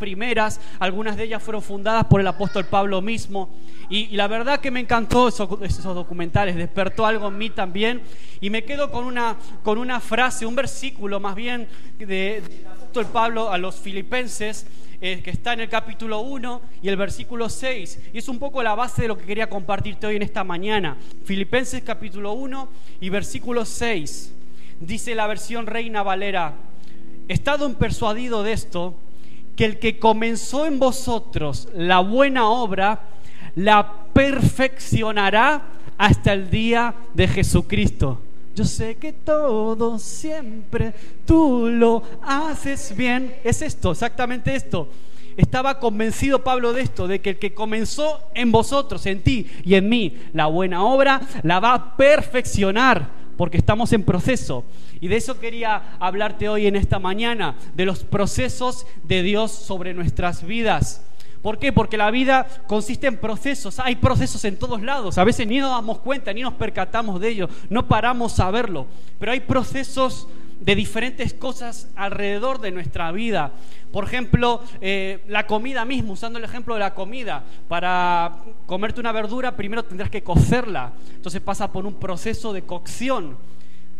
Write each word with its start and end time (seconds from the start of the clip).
primeras, 0.00 0.60
algunas 0.80 1.16
de 1.16 1.22
ellas 1.24 1.40
fueron 1.40 1.62
fundadas 1.62 2.06
por 2.06 2.20
el 2.20 2.26
apóstol 2.26 2.64
Pablo 2.64 3.00
mismo. 3.00 3.50
Y, 3.88 4.08
la 4.16 4.26
verdad 4.26 4.60
que 4.60 4.70
me 4.70 4.80
encantó 4.80 5.28
esos, 5.28 5.48
documentales, 5.84 6.56
despertó 6.56 7.06
algo 7.06 7.28
en 7.28 7.38
mí 7.38 7.50
también. 7.50 8.02
Y 8.40 8.50
me 8.50 8.64
quedo 8.64 8.90
con 8.90 9.04
una, 9.04 9.36
con 9.62 9.78
una 9.78 10.00
frase, 10.00 10.46
un 10.46 10.56
versículo 10.56 11.20
más 11.20 11.34
bien 11.34 11.68
del 11.98 12.42
apóstol 12.72 13.06
Pablo 13.06 13.52
a 13.52 13.58
los 13.58 13.76
filipenses, 13.76 14.66
eh, 15.02 15.20
que 15.22 15.30
está 15.30 15.52
en 15.52 15.60
el 15.60 15.68
capítulo 15.68 16.20
1 16.20 16.60
y 16.82 16.88
el 16.88 16.96
versículo 16.96 17.48
6. 17.48 18.00
Y 18.12 18.18
es 18.18 18.28
un 18.28 18.38
poco 18.38 18.62
la 18.62 18.74
base 18.74 19.02
de 19.02 19.08
lo 19.08 19.18
que 19.18 19.24
quería 19.24 19.48
compartirte 19.48 20.06
hoy 20.06 20.16
en 20.16 20.22
esta 20.22 20.44
mañana. 20.44 20.96
Filipenses 21.24 21.82
capítulo 21.82 22.32
1 22.32 22.68
y 23.00 23.08
versículo 23.10 23.64
6. 23.64 24.32
Dice 24.80 25.14
la 25.14 25.26
versión 25.26 25.66
Reina 25.66 26.02
Valera, 26.02 26.54
estado 27.28 27.70
persuadido 27.74 28.42
de 28.42 28.52
esto, 28.52 28.94
que 29.60 29.66
el 29.66 29.78
que 29.78 29.98
comenzó 29.98 30.64
en 30.64 30.78
vosotros 30.78 31.68
la 31.74 32.00
buena 32.00 32.48
obra, 32.48 32.98
la 33.56 34.04
perfeccionará 34.14 35.64
hasta 35.98 36.32
el 36.32 36.48
día 36.48 36.94
de 37.12 37.28
Jesucristo. 37.28 38.22
Yo 38.56 38.64
sé 38.64 38.94
que 38.94 39.12
todo 39.12 39.98
siempre 39.98 40.94
tú 41.26 41.68
lo 41.70 42.02
haces 42.22 42.96
bien. 42.96 43.34
Es 43.44 43.60
esto, 43.60 43.90
exactamente 43.90 44.54
esto. 44.54 44.88
Estaba 45.36 45.78
convencido 45.78 46.42
Pablo 46.42 46.72
de 46.72 46.80
esto, 46.80 47.06
de 47.06 47.20
que 47.20 47.28
el 47.28 47.38
que 47.38 47.52
comenzó 47.52 48.18
en 48.32 48.50
vosotros, 48.50 49.04
en 49.04 49.20
ti 49.20 49.46
y 49.62 49.74
en 49.74 49.90
mí, 49.90 50.16
la 50.32 50.46
buena 50.46 50.82
obra, 50.84 51.20
la 51.42 51.60
va 51.60 51.74
a 51.74 51.96
perfeccionar, 51.98 53.10
porque 53.40 53.56
estamos 53.56 53.90
en 53.94 54.02
proceso. 54.02 54.66
Y 55.00 55.08
de 55.08 55.16
eso 55.16 55.40
quería 55.40 55.96
hablarte 55.98 56.50
hoy 56.50 56.66
en 56.66 56.76
esta 56.76 56.98
mañana, 56.98 57.56
de 57.74 57.86
los 57.86 58.04
procesos 58.04 58.86
de 59.04 59.22
Dios 59.22 59.50
sobre 59.50 59.94
nuestras 59.94 60.44
vidas. 60.44 61.02
¿Por 61.40 61.58
qué? 61.58 61.72
Porque 61.72 61.96
la 61.96 62.10
vida 62.10 62.46
consiste 62.66 63.06
en 63.06 63.16
procesos. 63.16 63.80
Hay 63.80 63.96
procesos 63.96 64.44
en 64.44 64.58
todos 64.58 64.82
lados. 64.82 65.16
A 65.16 65.24
veces 65.24 65.46
ni 65.46 65.56
nos 65.56 65.70
damos 65.70 66.00
cuenta, 66.00 66.34
ni 66.34 66.42
nos 66.42 66.52
percatamos 66.52 67.18
de 67.18 67.30
ello. 67.30 67.48
No 67.70 67.88
paramos 67.88 68.38
a 68.40 68.50
verlo. 68.50 68.86
Pero 69.18 69.32
hay 69.32 69.40
procesos 69.40 70.28
de 70.60 70.74
diferentes 70.74 71.34
cosas 71.34 71.88
alrededor 71.96 72.60
de 72.60 72.70
nuestra 72.70 73.10
vida. 73.12 73.52
Por 73.92 74.04
ejemplo, 74.04 74.62
eh, 74.80 75.24
la 75.26 75.46
comida 75.46 75.84
misma, 75.84 76.12
usando 76.12 76.38
el 76.38 76.44
ejemplo 76.44 76.74
de 76.74 76.80
la 76.80 76.94
comida. 76.94 77.44
Para 77.68 78.36
comerte 78.66 79.00
una 79.00 79.12
verdura, 79.12 79.56
primero 79.56 79.84
tendrás 79.84 80.10
que 80.10 80.22
cocerla. 80.22 80.92
Entonces 81.14 81.40
pasa 81.40 81.72
por 81.72 81.86
un 81.86 81.94
proceso 81.94 82.52
de 82.52 82.62
cocción. 82.62 83.36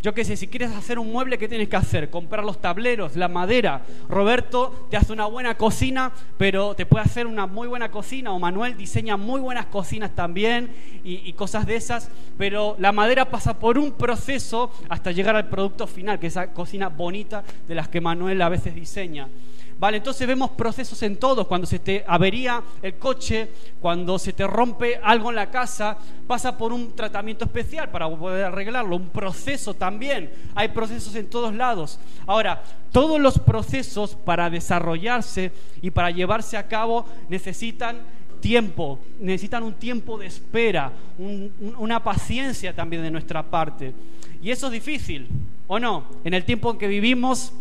Yo 0.03 0.15
qué 0.15 0.25
sé, 0.25 0.37
si 0.37 0.49
quieres 0.49 0.71
hacer 0.71 0.99
un 0.99 1.13
mueble, 1.13 1.37
¿qué 1.37 1.47
tienes 1.47 1.69
que 1.69 1.77
hacer? 1.77 2.09
Comprar 2.09 2.43
los 2.43 2.59
tableros, 2.59 3.17
la 3.17 3.29
madera. 3.29 3.83
Roberto 4.09 4.87
te 4.91 4.97
hace 4.97 5.13
una 5.13 5.27
buena 5.27 5.59
cocina, 5.59 6.13
pero 6.39 6.75
te 6.75 6.87
puede 6.87 7.05
hacer 7.05 7.27
una 7.27 7.47
muy 7.47 7.69
buena 7.69 7.91
cocina, 7.91 8.33
o 8.33 8.39
Manuel 8.39 8.79
diseña 8.79 9.19
muy 9.19 9.43
buenas 9.43 9.67
cocinas 9.67 10.15
también 10.15 10.71
y, 11.05 11.17
y 11.29 11.35
cosas 11.35 11.67
de 11.67 11.77
esas, 11.77 12.11
pero 12.39 12.77
la 12.79 12.93
madera 12.93 13.27
pasa 13.27 13.59
por 13.59 13.77
un 13.77 13.93
proceso 13.93 14.71
hasta 14.89 15.13
llegar 15.13 15.37
al 15.37 15.51
producto 15.51 15.87
final, 15.87 16.19
que 16.19 16.29
es 16.29 16.33
esa 16.33 16.53
cocina 16.55 16.89
bonita 16.89 17.45
de 17.69 17.75
las 17.75 17.89
que 17.89 18.01
Manuel 18.01 18.41
a 18.41 18.49
veces 18.49 18.75
diseña. 18.75 19.29
Vale, 19.81 19.97
entonces 19.97 20.29
vemos 20.29 20.51
procesos 20.51 21.03
en 21.05 21.17
todos. 21.17 21.47
Cuando 21.47 21.67
se 21.67 21.79
te 21.79 22.05
avería 22.07 22.63
el 22.83 22.97
coche, 22.97 23.49
cuando 23.81 24.19
se 24.19 24.35
te 24.35 24.47
rompe 24.47 25.01
algo 25.03 25.31
en 25.31 25.37
la 25.37 25.51
casa, 25.51 25.97
pasa 26.27 26.59
por 26.59 26.71
un 26.75 26.95
tratamiento 26.95 27.47
especial 27.47 27.89
para 27.89 28.07
poder 28.07 28.45
arreglarlo, 28.45 28.97
un 28.97 29.09
proceso 29.09 29.73
también. 29.73 30.31
Hay 30.55 30.69
procesos 30.69 31.15
en 31.15 31.31
todos 31.31 31.55
lados. 31.55 31.99
Ahora, 32.27 32.63
todos 32.93 33.19
los 33.19 33.39
procesos 33.39 34.15
para 34.17 34.51
desarrollarse 34.51 35.51
y 35.81 35.91
para 35.91 36.11
llevarse 36.11 36.59
a 36.59 36.69
cabo 36.69 37.07
necesitan 37.31 38.01
tiempo, 38.43 38.99
necesitan 39.19 39.63
un 39.63 39.73
tiempo 39.73 40.19
de 40.19 40.27
espera, 40.27 40.93
una 41.79 42.05
paciencia 42.05 42.77
también 42.77 43.03
de 43.03 43.11
nuestra 43.11 43.43
parte. 43.43 43.95
Y 44.43 44.51
eso 44.51 44.67
es 44.67 44.73
difícil, 44.73 45.27
¿o 45.67 45.79
no? 45.79 46.05
En 46.23 46.35
el 46.35 46.45
tiempo 46.45 46.71
en 46.71 46.77
que 46.77 46.87
vivimos 46.87 47.55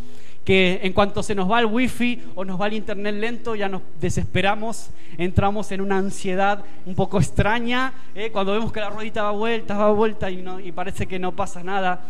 que 0.50 0.80
en 0.82 0.94
cuanto 0.94 1.22
se 1.22 1.36
nos 1.36 1.48
va 1.48 1.60
el 1.60 1.68
wifi 1.68 2.24
o 2.34 2.44
nos 2.44 2.60
va 2.60 2.66
el 2.66 2.74
internet 2.74 3.14
lento, 3.14 3.54
ya 3.54 3.70
nos 3.70 3.84
desesperamos, 4.02 4.90
entramos 5.20 5.72
en 5.72 5.80
una 5.80 6.00
ansiedad 6.00 6.66
un 6.88 6.96
poco 6.96 7.20
extraña, 7.20 7.94
¿eh? 8.16 8.32
cuando 8.32 8.54
vemos 8.54 8.72
que 8.72 8.80
la 8.80 8.90
ruedita 8.90 9.22
va 9.22 9.30
vuelta, 9.30 9.78
va 9.78 9.92
vuelta 9.92 10.32
y, 10.32 10.38
no, 10.38 10.59
y 10.59 10.72
parece 10.72 11.06
que 11.06 11.20
no 11.20 11.34
pasa 11.34 11.64
nada, 11.64 12.02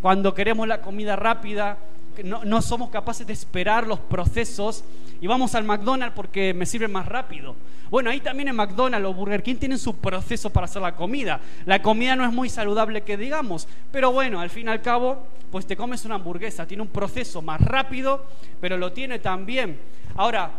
cuando 0.00 0.32
queremos 0.32 0.66
la 0.66 0.80
comida 0.80 1.14
rápida, 1.14 1.76
no, 2.24 2.62
somos 2.62 2.90
capaces 2.90 3.26
de 3.26 3.32
esperar 3.32 3.86
los 3.86 3.98
procesos 3.98 4.84
y 5.20 5.26
vamos 5.26 5.54
al 5.54 5.64
McDonald's 5.64 6.14
porque 6.14 6.54
me 6.54 6.66
sirve 6.66 6.88
más 6.88 7.06
rápido. 7.06 7.54
Bueno, 7.90 8.10
ahí 8.10 8.20
también 8.20 8.48
en 8.48 8.56
McDonald's 8.56 9.08
o 9.08 9.14
Burger 9.14 9.42
King 9.42 9.56
tienen 9.56 9.78
su 9.78 9.96
proceso 9.96 10.50
para 10.50 10.66
hacer 10.66 10.82
la 10.82 10.94
comida. 10.94 11.40
La 11.64 11.80
comida 11.80 12.16
no 12.16 12.24
es 12.24 12.32
muy 12.32 12.48
saludable 12.48 13.02
que 13.02 13.16
digamos, 13.16 13.66
pero 13.90 14.12
bueno, 14.12 14.40
al 14.40 14.50
fin 14.50 14.66
y 14.66 14.70
al 14.70 14.82
cabo, 14.82 15.26
pues 15.50 15.66
te 15.66 15.76
comes 15.76 16.04
una 16.04 16.16
hamburguesa. 16.16 16.66
Tiene 16.66 16.82
un 16.82 16.88
proceso 16.88 17.40
más 17.42 17.60
rápido, 17.60 18.24
pero 18.60 18.76
lo 18.76 18.92
tiene 18.92 19.18
también. 19.18 19.78
Ahora, 20.14 20.50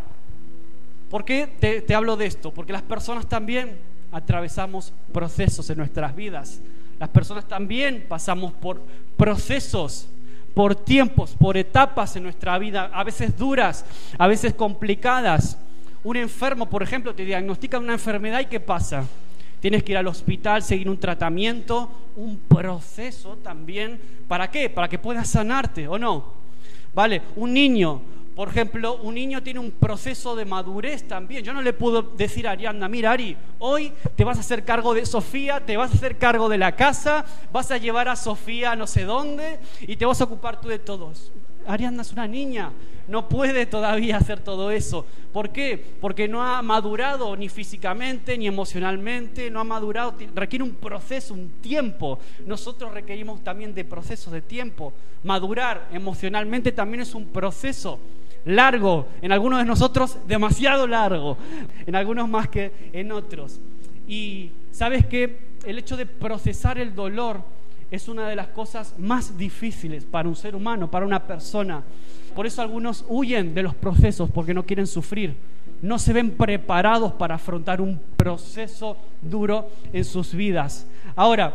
¿por 1.09 1.23
qué 1.23 1.47
te 1.85 1.95
hablo 1.95 2.17
de 2.17 2.25
esto? 2.25 2.51
Porque 2.51 2.73
las 2.73 2.81
personas 2.81 3.27
también 3.27 3.77
atravesamos 4.11 4.93
procesos 5.13 5.69
en 5.69 5.77
nuestras 5.77 6.15
vidas. 6.15 6.61
Las 6.99 7.09
personas 7.09 7.47
también 7.47 8.05
pasamos 8.07 8.51
por 8.53 8.81
procesos 9.15 10.09
por 10.59 10.75
tiempos, 10.75 11.37
por 11.39 11.55
etapas 11.55 12.17
en 12.17 12.23
nuestra 12.23 12.59
vida, 12.59 12.91
a 12.93 13.05
veces 13.05 13.37
duras, 13.37 13.85
a 14.17 14.27
veces 14.27 14.53
complicadas. 14.53 15.57
Un 16.03 16.17
enfermo, 16.17 16.65
por 16.65 16.83
ejemplo, 16.83 17.15
te 17.15 17.23
diagnostica 17.23 17.79
una 17.79 17.93
enfermedad 17.93 18.41
y 18.41 18.47
¿qué 18.47 18.59
pasa? 18.59 19.05
Tienes 19.61 19.83
que 19.83 19.93
ir 19.93 19.97
al 19.97 20.07
hospital, 20.07 20.61
seguir 20.61 20.89
un 20.89 20.97
tratamiento, 20.97 21.89
un 22.17 22.39
proceso 22.39 23.37
también. 23.37 24.01
¿Para 24.27 24.51
qué? 24.51 24.69
Para 24.69 24.89
que 24.89 24.99
puedas 24.99 25.29
sanarte 25.29 25.87
o 25.87 25.97
no. 25.97 26.33
¿Vale? 26.93 27.21
Un 27.37 27.53
niño, 27.53 28.01
por 28.39 28.47
ejemplo, 28.47 28.95
un 29.03 29.15
niño 29.15 29.43
tiene 29.43 29.59
un 29.59 29.69
proceso 29.69 30.33
de 30.33 30.45
madurez 30.45 31.05
también. 31.05 31.43
Yo 31.43 31.51
no 31.51 31.61
le 31.61 31.73
puedo 31.73 32.01
decir 32.01 32.47
a 32.47 32.51
Ariadna, 32.51 32.87
mira 32.87 33.11
Ari, 33.11 33.35
hoy 33.57 33.91
te 34.15 34.23
vas 34.23 34.37
a 34.37 34.39
hacer 34.39 34.63
cargo 34.63 34.93
de 34.93 35.05
Sofía, 35.05 35.59
te 35.65 35.75
vas 35.75 35.91
a 35.91 35.95
hacer 35.95 36.17
cargo 36.17 36.47
de 36.47 36.57
la 36.57 36.73
casa, 36.73 37.25
vas 37.51 37.69
a 37.69 37.75
llevar 37.75 38.07
a 38.07 38.15
Sofía 38.15 38.77
no 38.77 38.87
sé 38.87 39.03
dónde 39.03 39.59
y 39.81 39.97
te 39.97 40.05
vas 40.05 40.21
a 40.21 40.23
ocupar 40.23 40.61
tú 40.61 40.69
de 40.69 40.79
todos. 40.79 41.33
Ariadna 41.67 42.01
es 42.01 42.13
una 42.13 42.29
niña, 42.29 42.71
no 43.09 43.27
puede 43.27 43.65
todavía 43.65 44.15
hacer 44.15 44.39
todo 44.39 44.71
eso. 44.71 45.05
¿Por 45.33 45.49
qué? 45.49 45.97
Porque 45.99 46.29
no 46.29 46.41
ha 46.41 46.61
madurado 46.61 47.35
ni 47.35 47.49
físicamente 47.49 48.37
ni 48.37 48.47
emocionalmente, 48.47 49.51
no 49.51 49.59
ha 49.59 49.65
madurado, 49.65 50.15
requiere 50.33 50.63
un 50.63 50.75
proceso, 50.75 51.33
un 51.33 51.49
tiempo. 51.61 52.19
Nosotros 52.45 52.93
requerimos 52.93 53.43
también 53.43 53.73
de 53.75 53.83
procesos 53.83 54.31
de 54.31 54.41
tiempo. 54.41 54.93
Madurar 55.23 55.89
emocionalmente 55.91 56.71
también 56.71 57.01
es 57.01 57.13
un 57.13 57.25
proceso 57.25 57.99
largo, 58.45 59.07
en 59.21 59.31
algunos 59.31 59.59
de 59.59 59.65
nosotros 59.65 60.17
demasiado 60.27 60.87
largo, 60.87 61.37
en 61.85 61.95
algunos 61.95 62.27
más 62.29 62.49
que 62.49 62.71
en 62.93 63.11
otros. 63.11 63.59
Y 64.07 64.51
sabes 64.71 65.05
que 65.05 65.49
el 65.65 65.77
hecho 65.77 65.97
de 65.97 66.05
procesar 66.05 66.77
el 66.77 66.95
dolor 66.95 67.41
es 67.91 68.07
una 68.07 68.27
de 68.27 68.35
las 68.35 68.47
cosas 68.47 68.95
más 68.97 69.37
difíciles 69.37 70.05
para 70.05 70.29
un 70.29 70.35
ser 70.35 70.55
humano, 70.55 70.89
para 70.89 71.05
una 71.05 71.25
persona. 71.25 71.83
Por 72.35 72.45
eso 72.45 72.61
algunos 72.61 73.03
huyen 73.07 73.53
de 73.53 73.63
los 73.63 73.75
procesos 73.75 74.29
porque 74.29 74.53
no 74.53 74.65
quieren 74.65 74.87
sufrir. 74.87 75.35
No 75.81 75.97
se 75.97 76.13
ven 76.13 76.31
preparados 76.31 77.13
para 77.13 77.35
afrontar 77.35 77.81
un 77.81 77.99
proceso 78.17 78.97
duro 79.21 79.69
en 79.93 80.03
sus 80.03 80.33
vidas. 80.33 80.85
Ahora, 81.15 81.53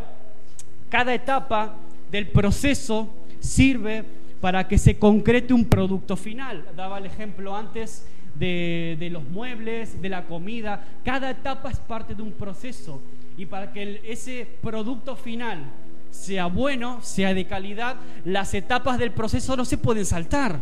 cada 0.89 1.15
etapa 1.15 1.75
del 2.11 2.29
proceso 2.29 3.09
sirve 3.41 4.05
para 4.45 4.69
que 4.69 4.77
se 4.77 4.99
concrete 4.99 5.55
un 5.55 5.65
producto 5.65 6.19
final. 6.19 6.67
Daba 6.77 6.99
el 6.99 7.07
ejemplo 7.07 7.57
antes 7.57 8.07
de, 8.35 9.09
los 9.11 9.25
muebles, 9.25 10.03
de 10.03 10.11
la 10.11 10.27
comida. 10.27 10.85
Cada 11.03 11.31
etapa 11.31 11.71
es 11.71 11.79
parte 11.79 12.15
de 12.15 12.21
un 12.21 12.33
proceso. 12.33 13.01
Y 13.39 13.47
para 13.47 13.73
que 13.73 14.03
ese 14.05 14.47
producto 14.61 15.17
final 15.17 15.65
sea 16.11 16.45
bueno, 16.45 16.99
sea 17.01 17.33
de 17.33 17.47
calidad, 17.47 17.97
las 18.27 18.53
etapas 18.53 18.99
del 18.99 19.13
proceso 19.13 19.57
no 19.57 19.65
se 19.65 19.79
pueden 19.79 20.05
saltar, 20.05 20.61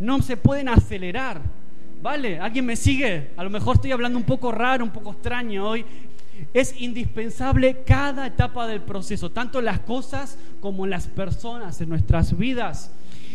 no 0.00 0.20
se 0.20 0.36
pueden 0.36 0.68
acelerar. 0.68 1.40
¿Vale? 2.02 2.40
¿Alguien 2.40 2.66
me 2.66 2.74
sigue? 2.74 3.30
A 3.36 3.44
lo 3.44 3.50
mejor 3.50 3.76
estoy 3.76 3.92
hablando 3.92 4.18
un 4.18 4.24
poco 4.24 4.50
raro, 4.50 4.82
un 4.82 4.90
poco 4.90 5.12
extraño 5.12 5.68
hoy. 5.68 5.86
Es 6.52 6.80
indispensable 6.80 7.84
cada 7.86 8.26
etapa 8.26 8.66
del 8.66 8.80
proceso, 8.80 9.30
tanto 9.30 9.60
las 9.60 9.78
cosas 9.78 10.36
como 10.60 10.84
las 10.84 11.06
personas 11.06 11.80
en 11.80 11.90
nuestras 11.90 12.36
vidas. 12.36 12.90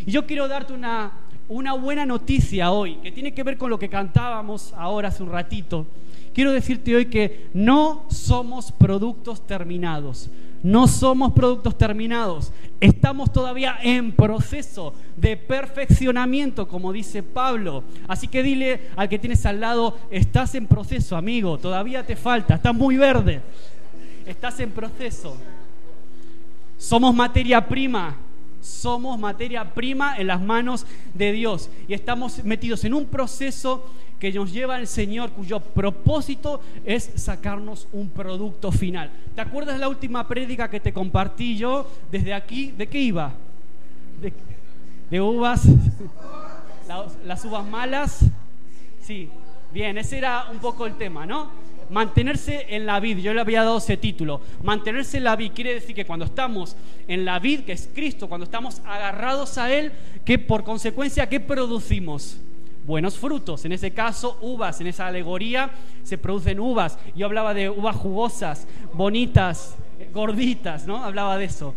Y 0.10 0.12
yo 0.12 0.26
quiero 0.26 0.48
darte 0.48 0.74
una, 0.74 1.12
una 1.50 1.74
buena 1.74 2.04
noticia 2.04 2.72
hoy, 2.72 2.96
que 2.96 3.12
tiene 3.12 3.32
que 3.32 3.44
ver 3.44 3.60
con 3.60 3.70
lo 3.70 3.78
que 3.78 3.90
cantábamos 3.90 4.74
ahora 4.76 5.10
hace 5.10 5.22
un 5.22 5.30
ratito. 5.30 5.86
Quiero 6.34 6.52
decirte 6.52 6.96
hoy 6.96 7.06
que 7.06 7.52
no 7.54 8.06
somos 8.10 8.72
productos 8.72 9.46
terminados. 9.46 10.32
no 10.64 10.88
somos 10.88 11.34
productos 11.34 11.78
terminados. 11.78 12.52
Estamos 12.82 13.32
todavía 13.32 13.78
en 13.84 14.12
proceso 14.12 14.96
de 15.16 15.38
perfeccionamiento, 15.38 16.68
como 16.68 16.92
dice 16.92 17.22
Pablo. 17.22 17.84
Así 18.08 18.28
que 18.28 18.42
dile 18.42 18.90
al 18.96 19.10
que 19.10 19.20
tienes 19.20 19.46
al 19.46 19.62
lado, 19.62 19.96
estás 20.10 20.56
en 20.56 20.66
proceso, 20.66 21.16
amigo. 21.18 21.60
Todavía 21.60 22.04
te 22.04 22.16
falta, 22.16 22.56
estás 22.56 22.74
muy 22.74 22.98
verde. 22.98 23.42
Estás 24.26 24.60
en 24.60 24.72
proceso. 24.72 25.38
Somos 26.80 27.14
materia 27.14 27.68
prima. 27.68 28.18
Somos 28.62 29.20
materia 29.20 29.74
prima 29.74 30.18
en 30.18 30.28
las 30.28 30.42
manos 30.42 30.86
de 31.14 31.32
Dios. 31.32 31.70
Y 31.88 31.94
estamos 31.94 32.44
metidos 32.44 32.84
en 32.84 32.94
un 32.94 33.06
proceso 33.06 33.86
que 34.20 34.34
nos 34.34 34.52
lleva 34.52 34.76
al 34.76 34.88
Señor, 34.88 35.32
cuyo 35.32 35.60
propósito 35.62 36.62
es 36.86 37.10
sacarnos 37.16 37.88
un 37.94 38.10
producto 38.10 38.72
final. 38.72 39.10
¿Te 39.34 39.42
acuerdas 39.42 39.80
la 39.80 39.88
última 39.88 40.28
prédica 40.28 40.70
que 40.70 40.80
te 40.80 40.92
compartí 40.92 41.58
yo 41.58 41.90
desde 42.12 42.34
aquí? 42.34 42.72
¿De 42.72 42.88
qué 42.88 43.00
iba? 43.00 43.34
De, 45.10 45.22
uvas, 45.22 45.64
las 47.26 47.46
uvas 47.46 47.66
malas. 47.66 48.26
Sí, 49.02 49.30
bien, 49.72 49.98
ese 49.98 50.18
era 50.18 50.48
un 50.52 50.60
poco 50.60 50.86
el 50.86 50.96
tema, 50.96 51.26
¿no? 51.26 51.50
Mantenerse 51.90 52.68
en 52.70 52.86
la 52.86 53.00
vid, 53.00 53.18
yo 53.18 53.34
le 53.34 53.42
había 53.42 53.64
dado 53.64 53.78
ese 53.80 53.98
título. 53.98 54.42
Mantenerse 54.64 55.18
en 55.18 55.24
la 55.24 55.36
vid 55.36 55.52
quiere 55.54 55.74
decir 55.74 55.96
que 55.96 56.06
cuando 56.06 56.26
estamos 56.26 56.76
en 57.08 57.26
la 57.26 57.40
vid, 57.40 57.62
que 57.62 57.72
es 57.72 57.90
Cristo, 57.94 58.30
cuando 58.30 58.46
estamos 58.46 58.82
agarrados 58.86 59.58
a 59.58 59.74
Él, 59.74 59.92
que 60.26 60.38
por 60.38 60.64
consecuencia, 60.64 61.28
¿qué 61.30 61.40
producimos? 61.40 62.38
buenos 62.90 63.20
frutos. 63.20 63.66
En 63.66 63.72
ese 63.72 63.92
caso, 63.92 64.40
uvas. 64.42 64.82
En 64.82 64.88
esa 64.88 65.06
alegoría 65.06 65.70
se 66.04 66.18
producen 66.18 66.60
uvas. 66.60 66.98
Yo 67.16 67.28
hablaba 67.28 67.54
de 67.54 67.70
uvas 67.70 67.96
jugosas, 67.96 68.68
bonitas, 68.94 69.76
gorditas, 70.12 70.88
¿no? 70.88 71.04
Hablaba 71.04 71.38
de 71.38 71.46
eso. 71.46 71.76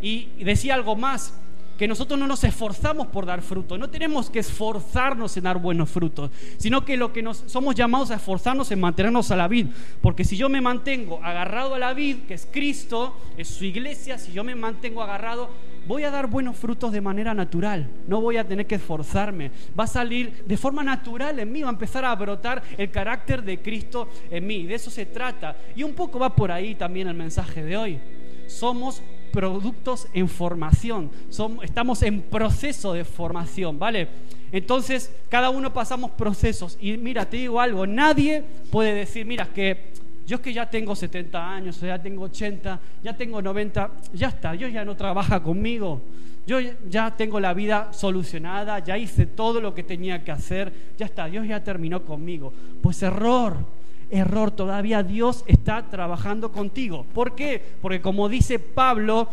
Y 0.00 0.26
decía 0.44 0.74
algo 0.74 0.94
más, 0.94 1.34
que 1.78 1.88
nosotros 1.88 2.18
no 2.18 2.26
nos 2.26 2.44
esforzamos 2.44 3.08
por 3.08 3.26
dar 3.26 3.42
fruto, 3.42 3.78
no 3.78 3.90
tenemos 3.90 4.30
que 4.30 4.40
esforzarnos 4.40 5.36
en 5.36 5.44
dar 5.44 5.58
buenos 5.58 5.90
frutos, 5.90 6.30
sino 6.56 6.84
que 6.84 6.96
lo 6.96 7.12
que 7.12 7.22
nos 7.22 7.44
somos 7.46 7.74
llamados 7.74 8.10
a 8.10 8.16
esforzarnos 8.16 8.70
en 8.70 8.80
mantenernos 8.80 9.30
a 9.30 9.36
la 9.36 9.48
vid, 9.48 9.66
porque 10.00 10.24
si 10.24 10.36
yo 10.36 10.48
me 10.48 10.60
mantengo 10.60 11.20
agarrado 11.22 11.74
a 11.74 11.78
la 11.78 11.94
vid, 11.94 12.18
que 12.28 12.34
es 12.34 12.48
Cristo, 12.50 13.16
es 13.36 13.48
su 13.48 13.64
iglesia, 13.64 14.18
si 14.18 14.32
yo 14.32 14.44
me 14.44 14.54
mantengo 14.54 15.02
agarrado, 15.02 15.50
voy 15.86 16.04
a 16.04 16.10
dar 16.10 16.28
buenos 16.28 16.56
frutos 16.56 16.92
de 16.92 17.00
manera 17.00 17.34
natural, 17.34 17.88
no 18.06 18.20
voy 18.20 18.36
a 18.36 18.46
tener 18.46 18.66
que 18.66 18.76
esforzarme, 18.76 19.50
va 19.78 19.84
a 19.84 19.88
salir 19.88 20.44
de 20.46 20.56
forma 20.56 20.82
natural 20.82 21.38
en 21.38 21.52
mí, 21.52 21.62
va 21.62 21.68
a 21.68 21.72
empezar 21.72 22.04
a 22.04 22.14
brotar 22.14 22.62
el 22.78 22.90
carácter 22.90 23.42
de 23.42 23.60
Cristo 23.60 24.08
en 24.30 24.46
mí, 24.46 24.64
de 24.64 24.74
eso 24.74 24.90
se 24.90 25.06
trata. 25.06 25.56
Y 25.76 25.82
un 25.82 25.94
poco 25.94 26.18
va 26.18 26.34
por 26.34 26.50
ahí 26.50 26.74
también 26.74 27.08
el 27.08 27.14
mensaje 27.14 27.62
de 27.62 27.76
hoy. 27.76 28.00
Somos 28.46 29.02
productos 29.34 30.06
en 30.14 30.28
formación, 30.28 31.10
somos, 31.28 31.64
estamos 31.64 32.02
en 32.04 32.22
proceso 32.22 32.92
de 32.92 33.04
formación, 33.04 33.80
¿vale? 33.80 34.06
Entonces, 34.52 35.12
cada 35.28 35.50
uno 35.50 35.72
pasamos 35.72 36.12
procesos. 36.12 36.78
Y 36.80 36.96
mira, 36.96 37.28
te 37.28 37.38
digo 37.38 37.60
algo, 37.60 37.84
nadie 37.84 38.44
puede 38.70 38.94
decir, 38.94 39.26
mira, 39.26 39.46
que 39.52 39.92
yo 40.24 40.36
es 40.36 40.42
que 40.42 40.52
ya 40.52 40.70
tengo 40.70 40.94
70 40.94 41.50
años, 41.50 41.80
ya 41.80 42.00
tengo 42.00 42.22
80, 42.22 42.80
ya 43.02 43.16
tengo 43.16 43.42
90, 43.42 43.90
ya 44.14 44.28
está, 44.28 44.52
Dios 44.52 44.72
ya 44.72 44.84
no 44.84 44.94
trabaja 44.94 45.42
conmigo. 45.42 46.00
Yo 46.46 46.58
ya 46.88 47.10
tengo 47.16 47.40
la 47.40 47.54
vida 47.54 47.92
solucionada, 47.92 48.78
ya 48.78 48.96
hice 48.96 49.26
todo 49.26 49.60
lo 49.60 49.74
que 49.74 49.82
tenía 49.82 50.22
que 50.22 50.30
hacer, 50.30 50.72
ya 50.96 51.06
está, 51.06 51.26
Dios 51.26 51.44
ya 51.48 51.64
terminó 51.64 52.04
conmigo. 52.04 52.52
Pues 52.80 53.02
error, 53.02 53.56
error, 54.10 54.50
todavía 54.50 55.02
Dios 55.02 55.44
está 55.46 55.82
trabajando 55.90 56.52
contigo. 56.52 57.06
¿Por 57.14 57.34
qué? 57.34 57.62
Porque 57.80 58.00
como 58.00 58.28
dice 58.28 58.58
Pablo, 58.58 59.28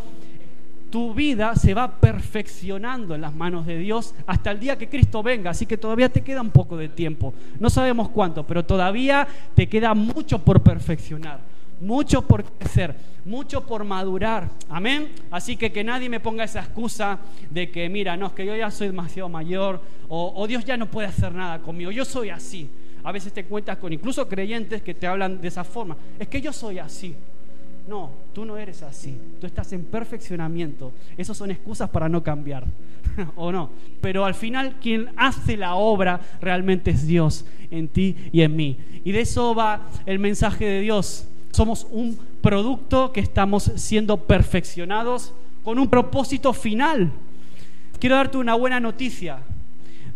tu 0.91 1.13
vida 1.13 1.56
se 1.56 1.73
va 1.73 2.00
perfeccionando 2.00 3.15
en 3.15 3.21
las 3.21 3.33
manos 3.33 3.65
de 3.65 3.77
Dios 3.77 4.13
hasta 4.27 4.51
el 4.51 4.59
día 4.59 4.77
que 4.77 4.89
Cristo 4.89 5.23
venga. 5.23 5.51
Así 5.51 5.65
que 5.65 5.77
todavía 5.77 6.09
te 6.09 6.21
queda 6.21 6.41
un 6.41 6.51
poco 6.51 6.75
de 6.77 6.89
tiempo. 6.89 7.33
No 7.59 7.69
sabemos 7.69 8.09
cuánto, 8.09 8.45
pero 8.45 8.63
todavía 8.65 9.27
te 9.56 9.68
queda 9.68 9.94
mucho 9.94 10.39
por 10.39 10.62
perfeccionar, 10.62 11.39
mucho 11.79 12.21
por 12.21 12.44
crecer, 12.44 12.94
mucho 13.23 13.65
por 13.65 13.85
madurar. 13.85 14.50
Amén. 14.69 15.09
Así 15.31 15.56
que 15.56 15.71
que 15.71 15.83
nadie 15.83 16.09
me 16.09 16.19
ponga 16.19 16.44
esa 16.44 16.59
excusa 16.59 17.19
de 17.50 17.71
que, 17.71 17.88
mira, 17.88 18.18
no, 18.18 18.27
es 18.27 18.33
que 18.33 18.45
yo 18.45 18.56
ya 18.56 18.69
soy 18.69 18.88
demasiado 18.88 19.29
mayor 19.29 19.81
o, 20.09 20.33
o 20.35 20.45
Dios 20.45 20.65
ya 20.65 20.75
no 20.75 20.88
puede 20.88 21.07
hacer 21.07 21.33
nada 21.33 21.59
conmigo. 21.59 21.91
Yo 21.91 22.03
soy 22.03 22.29
así. 22.29 22.69
A 23.03 23.12
veces 23.12 23.33
te 23.33 23.45
cuentas 23.45 23.77
con 23.77 23.92
incluso 23.94 24.27
creyentes 24.27 24.81
que 24.81 24.94
te 24.94 25.07
hablan 25.07 25.42
de 25.42 25.48
esa 25.48 25.63
forma. 25.63 25.98
Es 26.19 26.27
que 26.27 26.42
yo 26.42 26.53
soy 26.53 26.80
así. 26.80 27.15
No, 27.88 28.12
tú 28.33 28.45
no 28.45 28.57
eres 28.57 28.83
así. 28.83 29.18
Tú 29.39 29.48
estás 29.48 29.74
en 29.74 29.83
perfeccionamiento. 29.83 30.92
Esas 31.18 31.36
son 31.36 31.51
excusas 31.51 31.89
para 31.89 32.07
no 32.07 32.24
cambiar. 32.24 32.65
¿O 33.36 33.51
no? 33.51 33.69
Pero 34.01 34.25
al 34.25 34.36
final 34.36 34.77
quien 34.80 35.09
hace 35.18 35.57
la 35.57 35.75
obra 35.75 36.21
realmente 36.39 36.92
es 36.92 37.07
Dios 37.07 37.45
en 37.71 37.88
ti 37.88 38.15
y 38.31 38.42
en 38.42 38.56
mí. 38.56 38.77
Y 39.04 39.12
de 39.12 39.21
eso 39.21 39.56
va 39.56 39.88
el 40.06 40.19
mensaje 40.19 40.65
de 40.65 40.81
Dios. 40.81 41.25
Somos 41.51 41.88
un 41.89 42.18
producto 42.42 43.12
que 43.12 43.19
estamos 43.19 43.71
siendo 43.75 44.18
perfeccionados 44.18 45.33
con 45.63 45.80
un 45.80 45.89
propósito 45.89 46.54
final. 46.54 47.12
Quiero 48.00 48.15
darte 48.15 48.38
una 48.38 48.56
buena 48.56 48.80
noticia. 48.80 49.39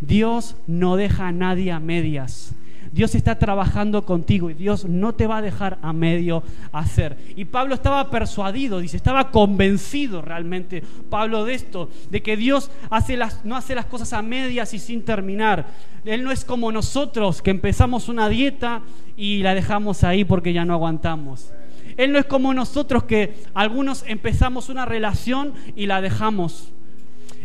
Dios 0.01 0.55
no 0.67 0.95
deja 0.95 1.27
a 1.27 1.31
nadie 1.31 1.71
a 1.71 1.79
medias. 1.79 2.53
Dios 2.95 3.13
está 3.13 3.37
trabajando 3.37 4.05
contigo 4.05 4.49
y 4.49 4.53
Dios 4.53 4.85
no 4.85 5.13
te 5.13 5.27
va 5.27 5.39
a 5.39 5.41
dejar 5.41 5.77
a 5.81 5.91
medio 5.91 6.43
hacer. 6.71 7.17
Y 7.35 7.43
Pablo 7.43 7.75
estaba 7.75 8.09
persuadido, 8.09 8.79
dice, 8.79 8.95
estaba 8.95 9.31
convencido 9.31 10.21
realmente, 10.21 10.81
Pablo, 11.09 11.43
de 11.43 11.55
esto, 11.55 11.89
de 12.09 12.23
que 12.23 12.37
Dios 12.37 12.71
hace 12.89 13.17
las, 13.17 13.43
no 13.43 13.57
hace 13.57 13.75
las 13.75 13.87
cosas 13.87 14.13
a 14.13 14.21
medias 14.21 14.73
y 14.73 14.79
sin 14.79 15.03
terminar. 15.03 15.65
Él 16.05 16.23
no 16.23 16.31
es 16.31 16.45
como 16.45 16.71
nosotros 16.71 17.41
que 17.41 17.51
empezamos 17.51 18.07
una 18.07 18.29
dieta 18.29 18.81
y 19.17 19.43
la 19.43 19.53
dejamos 19.53 20.05
ahí 20.05 20.23
porque 20.23 20.53
ya 20.53 20.63
no 20.63 20.73
aguantamos. 20.73 21.51
Él 21.97 22.13
no 22.13 22.17
es 22.17 22.25
como 22.25 22.53
nosotros 22.53 23.03
que 23.03 23.43
algunos 23.53 24.05
empezamos 24.07 24.69
una 24.69 24.85
relación 24.85 25.53
y 25.75 25.87
la 25.87 25.99
dejamos. 25.99 26.71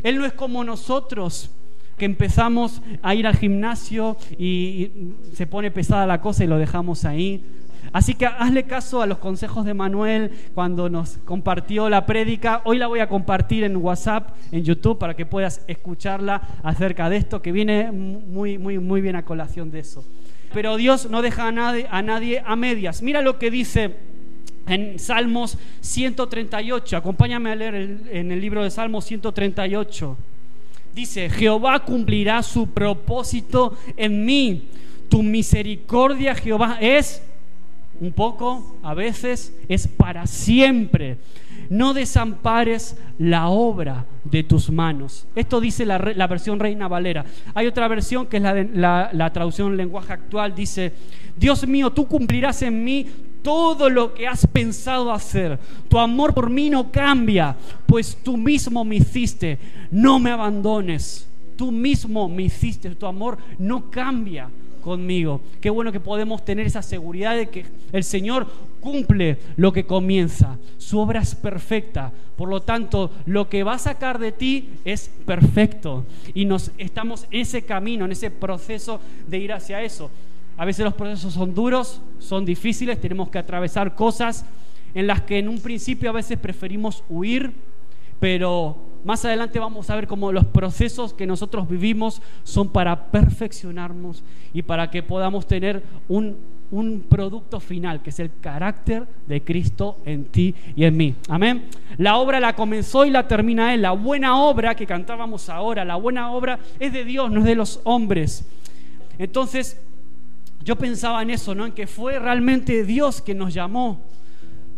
Él 0.04 0.16
no 0.16 0.26
es 0.26 0.32
como 0.32 0.62
nosotros 0.62 1.50
que 2.00 2.06
empezamos 2.06 2.80
a 3.02 3.14
ir 3.14 3.26
al 3.26 3.36
gimnasio 3.36 4.16
y, 4.38 4.90
se 5.34 5.46
pone 5.46 5.70
pesada 5.70 6.06
la 6.06 6.22
cosa 6.22 6.42
y 6.42 6.46
lo 6.46 6.56
dejamos 6.56 7.04
ahí. 7.04 7.44
Así 7.92 8.14
que 8.14 8.24
hazle 8.24 8.62
caso 8.64 9.02
a 9.02 9.06
los 9.06 9.18
consejos 9.18 9.66
de 9.66 9.74
Manuel 9.74 10.30
cuando 10.54 10.88
nos 10.88 11.18
compartió 11.26 11.90
la 11.90 12.06
prédica. 12.06 12.62
Hoy 12.64 12.78
la 12.78 12.86
voy 12.86 13.00
a 13.00 13.08
compartir 13.08 13.64
en 13.64 13.76
WhatsApp, 13.76 14.30
en 14.50 14.64
YouTube, 14.64 14.98
para 14.98 15.14
que 15.14 15.26
puedas 15.26 15.62
escucharla 15.66 16.40
acerca 16.62 17.10
de 17.10 17.18
esto, 17.18 17.42
que 17.42 17.52
viene 17.52 17.92
muy, 17.92 18.56
muy, 18.56 18.78
muy 18.78 19.02
bien 19.02 19.16
a 19.16 19.26
colación 19.26 19.70
de 19.70 19.80
eso. 19.80 20.02
Pero 20.54 20.76
Dios 20.76 21.10
no 21.10 21.20
deja 21.20 21.48
a 21.48 21.52
nadie 21.52 21.86
a, 21.90 22.00
nadie 22.00 22.42
a 22.46 22.56
medias. 22.56 23.02
Mira 23.02 23.20
lo 23.20 23.38
que 23.38 23.50
dice 23.50 23.94
en 24.66 24.98
Salmos 24.98 25.58
138. 25.82 26.96
Acompáñame 26.96 27.50
a 27.50 27.54
leer 27.56 27.74
en 28.10 28.32
el 28.32 28.40
libro 28.40 28.64
de 28.64 28.70
Salmos 28.70 29.04
138. 29.04 30.16
Dice, 30.94 31.30
Jehová 31.30 31.84
cumplirá 31.84 32.42
su 32.42 32.68
propósito 32.68 33.76
en 33.96 34.24
mí. 34.24 34.68
Tu 35.08 35.22
misericordia, 35.22 36.34
Jehová, 36.34 36.78
es 36.80 37.22
un 38.00 38.12
poco, 38.12 38.76
a 38.82 38.94
veces, 38.94 39.54
es 39.68 39.86
para 39.86 40.26
siempre. 40.26 41.18
No 41.68 41.94
desampares 41.94 42.96
la 43.18 43.48
obra 43.48 44.06
de 44.24 44.42
tus 44.42 44.70
manos. 44.70 45.26
Esto 45.36 45.60
dice 45.60 45.84
la, 45.84 45.98
versión 45.98 46.58
Reina 46.58 46.88
Valera. 46.88 47.24
Hay 47.54 47.66
otra 47.66 47.86
versión 47.88 48.26
que 48.26 48.38
es 48.38 48.42
la, 48.42 48.54
la, 48.54 49.10
la 49.12 49.32
traducción 49.32 49.76
lenguaje 49.76 50.12
actual. 50.12 50.54
Dice, 50.54 50.92
Dios 51.36 51.66
mío, 51.66 51.90
tú 51.90 52.08
cumplirás 52.08 52.62
en 52.62 52.82
mí 52.82 53.06
todo 53.42 53.88
lo 53.90 54.14
que 54.14 54.26
has 54.26 54.46
pensado 54.46 55.12
hacer. 55.12 55.58
Tu 55.88 55.98
amor 55.98 56.34
por 56.34 56.50
mí 56.50 56.70
no 56.70 56.90
cambia, 56.90 57.56
pues 57.86 58.18
tú 58.22 58.36
mismo 58.36 58.84
me 58.84 58.96
hiciste. 58.96 59.58
No 59.90 60.18
me 60.18 60.30
abandones. 60.30 61.26
Tú 61.56 61.70
mismo 61.70 62.28
me 62.28 62.44
hiciste. 62.44 62.94
Tu 62.94 63.06
amor 63.06 63.38
no 63.58 63.90
cambia 63.90 64.48
conmigo. 64.80 65.40
Qué 65.60 65.70
bueno 65.70 65.92
que 65.92 66.00
podemos 66.00 66.44
tener 66.44 66.66
esa 66.66 66.82
seguridad 66.82 67.36
de 67.36 67.48
que 67.48 67.66
el 67.92 68.04
Señor 68.04 68.46
cumple 68.80 69.38
lo 69.56 69.72
que 69.72 69.84
comienza. 69.84 70.58
Su 70.78 70.98
obra 70.98 71.20
es 71.20 71.34
perfecta. 71.34 72.12
Por 72.36 72.48
lo 72.48 72.62
tanto, 72.62 73.10
lo 73.26 73.48
que 73.48 73.62
va 73.62 73.74
a 73.74 73.78
sacar 73.78 74.18
de 74.18 74.32
ti 74.32 74.70
es 74.84 75.10
perfecto. 75.26 76.06
Y 76.34 76.46
nos 76.46 76.70
estamos 76.78 77.26
en 77.30 77.40
ese 77.42 77.62
camino, 77.62 78.06
en 78.06 78.12
ese 78.12 78.30
proceso 78.30 79.00
de 79.28 79.38
ir 79.38 79.52
hacia 79.52 79.82
eso. 79.82 80.10
A 80.60 80.66
veces 80.66 80.84
los 80.84 80.92
procesos 80.92 81.32
son 81.32 81.54
duros, 81.54 82.02
son 82.18 82.44
difíciles, 82.44 83.00
tenemos 83.00 83.30
que 83.30 83.38
atravesar 83.38 83.94
cosas 83.94 84.44
en 84.92 85.06
las 85.06 85.22
que 85.22 85.38
en 85.38 85.48
un 85.48 85.58
principio 85.58 86.10
a 86.10 86.12
veces 86.12 86.36
preferimos 86.36 87.02
huir, 87.08 87.54
pero 88.18 88.76
más 89.02 89.24
adelante 89.24 89.58
vamos 89.58 89.88
a 89.88 89.94
ver 89.94 90.06
cómo 90.06 90.32
los 90.32 90.44
procesos 90.44 91.14
que 91.14 91.26
nosotros 91.26 91.66
vivimos 91.66 92.20
son 92.44 92.68
para 92.68 93.06
perfeccionarnos 93.06 94.22
y 94.52 94.60
para 94.60 94.90
que 94.90 95.02
podamos 95.02 95.46
tener 95.46 95.82
un 96.08 96.36
un 96.72 97.00
producto 97.08 97.58
final, 97.58 98.00
que 98.02 98.10
es 98.10 98.20
el 98.20 98.30
carácter 98.40 99.04
de 99.26 99.42
Cristo 99.42 99.96
en 100.04 100.26
ti 100.26 100.54
y 100.76 100.84
en 100.84 100.96
mí. 100.96 101.16
Amén. 101.28 101.64
La 101.96 102.18
obra 102.18 102.38
la 102.38 102.54
comenzó 102.54 103.04
y 103.04 103.10
la 103.10 103.26
termina 103.26 103.74
Él. 103.74 103.82
La 103.82 103.90
buena 103.90 104.40
obra 104.40 104.76
que 104.76 104.86
cantábamos 104.86 105.48
ahora, 105.48 105.84
la 105.84 105.96
buena 105.96 106.30
obra 106.30 106.60
es 106.78 106.92
de 106.92 107.04
Dios, 107.04 107.28
no 107.30 107.40
es 107.40 107.46
de 107.46 107.56
los 107.56 107.80
hombres. 107.82 108.46
Entonces, 109.18 109.80
yo 110.62 110.76
pensaba 110.76 111.22
en 111.22 111.30
eso, 111.30 111.54
¿no? 111.54 111.66
En 111.66 111.72
que 111.72 111.86
fue 111.86 112.18
realmente 112.18 112.84
Dios 112.84 113.22
que 113.22 113.34
nos 113.34 113.54
llamó. 113.54 114.00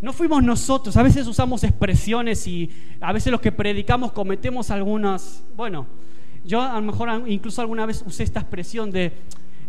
No 0.00 0.12
fuimos 0.12 0.42
nosotros. 0.42 0.96
A 0.96 1.02
veces 1.02 1.26
usamos 1.26 1.64
expresiones 1.64 2.46
y 2.46 2.70
a 3.00 3.12
veces 3.12 3.30
los 3.30 3.40
que 3.40 3.52
predicamos 3.52 4.12
cometemos 4.12 4.70
algunas, 4.70 5.44
bueno, 5.56 5.86
yo 6.44 6.60
a 6.60 6.74
lo 6.74 6.82
mejor 6.82 7.24
incluso 7.28 7.60
alguna 7.60 7.86
vez 7.86 8.02
usé 8.06 8.24
esta 8.24 8.40
expresión 8.40 8.90
de 8.90 9.12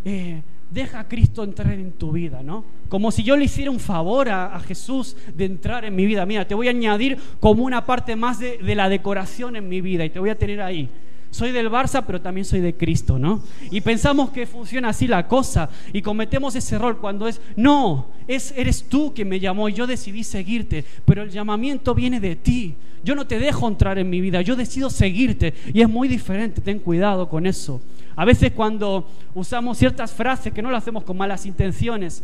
eh, 0.05 0.41
deja 0.69 1.01
a 1.01 1.07
Cristo 1.07 1.43
entrar 1.43 1.71
en 1.73 1.91
tu 1.91 2.11
vida, 2.11 2.41
¿no? 2.41 2.65
Como 2.89 3.11
si 3.11 3.23
yo 3.23 3.37
le 3.37 3.45
hiciera 3.45 3.69
un 3.69 3.79
favor 3.79 4.29
a, 4.29 4.59
Jesús 4.59 5.15
de 5.35 5.45
entrar 5.45 5.85
en 5.85 5.95
mi 5.95 6.05
vida. 6.05 6.25
Mira, 6.25 6.47
te 6.47 6.55
voy 6.55 6.67
a 6.67 6.71
añadir 6.71 7.17
como 7.39 7.63
una 7.63 7.85
parte 7.85 8.15
más 8.15 8.39
de, 8.39 8.57
de 8.57 8.75
la 8.75 8.89
decoración 8.89 9.55
en 9.55 9.69
mi 9.69 9.81
vida 9.81 10.03
y 10.03 10.09
te 10.09 10.19
voy 10.19 10.31
a 10.31 10.37
tener 10.37 10.61
ahí 10.61 10.89
soy 11.33 11.51
del 11.51 11.69
Barça, 11.71 12.03
pero 12.05 12.21
también 12.21 12.45
soy 12.45 12.59
de 12.59 12.75
Cristo, 12.75 13.17
¿no? 13.17 13.41
Y 13.71 13.81
pensamos 13.81 14.29
que 14.29 14.45
funciona 14.45 14.89
así 14.89 15.07
la 15.07 15.27
cosa 15.27 15.67
y 15.91 16.03
cometemos 16.03 16.55
ese 16.55 16.75
error 16.75 16.99
cuando 16.99 17.27
es, 17.27 17.41
no, 17.55 18.05
es, 18.27 18.53
eres 18.55 18.87
tú 18.87 19.13
quien 19.15 19.29
me 19.29 19.39
llamó 19.39 19.67
y 19.67 19.73
yo 19.73 19.87
decidí 19.87 20.23
seguirte, 20.23 20.85
pero 21.05 21.23
el 21.23 21.31
llamamiento 21.31 21.95
viene 21.95 22.19
de 22.19 22.35
ti. 22.35 22.75
Yo 23.03 23.15
no 23.15 23.25
te 23.25 23.39
dejo 23.39 23.67
entrar 23.67 23.97
en 23.97 24.11
mi 24.11 24.21
vida, 24.21 24.41
yo 24.41 24.55
decido 24.55 24.91
seguirte 24.91 25.55
y 25.73 25.81
es 25.81 25.89
muy 25.89 26.07
diferente, 26.07 26.61
ten 26.61 26.77
cuidado 26.77 27.27
con 27.27 27.47
eso. 27.47 27.81
A 28.15 28.25
veces 28.25 28.51
cuando 28.51 29.09
usamos 29.33 29.79
ciertas 29.79 30.13
frases 30.13 30.53
que 30.53 30.61
no 30.61 30.69
lo 30.69 30.77
hacemos 30.77 31.03
con 31.03 31.17
malas 31.17 31.47
intenciones, 31.47 32.21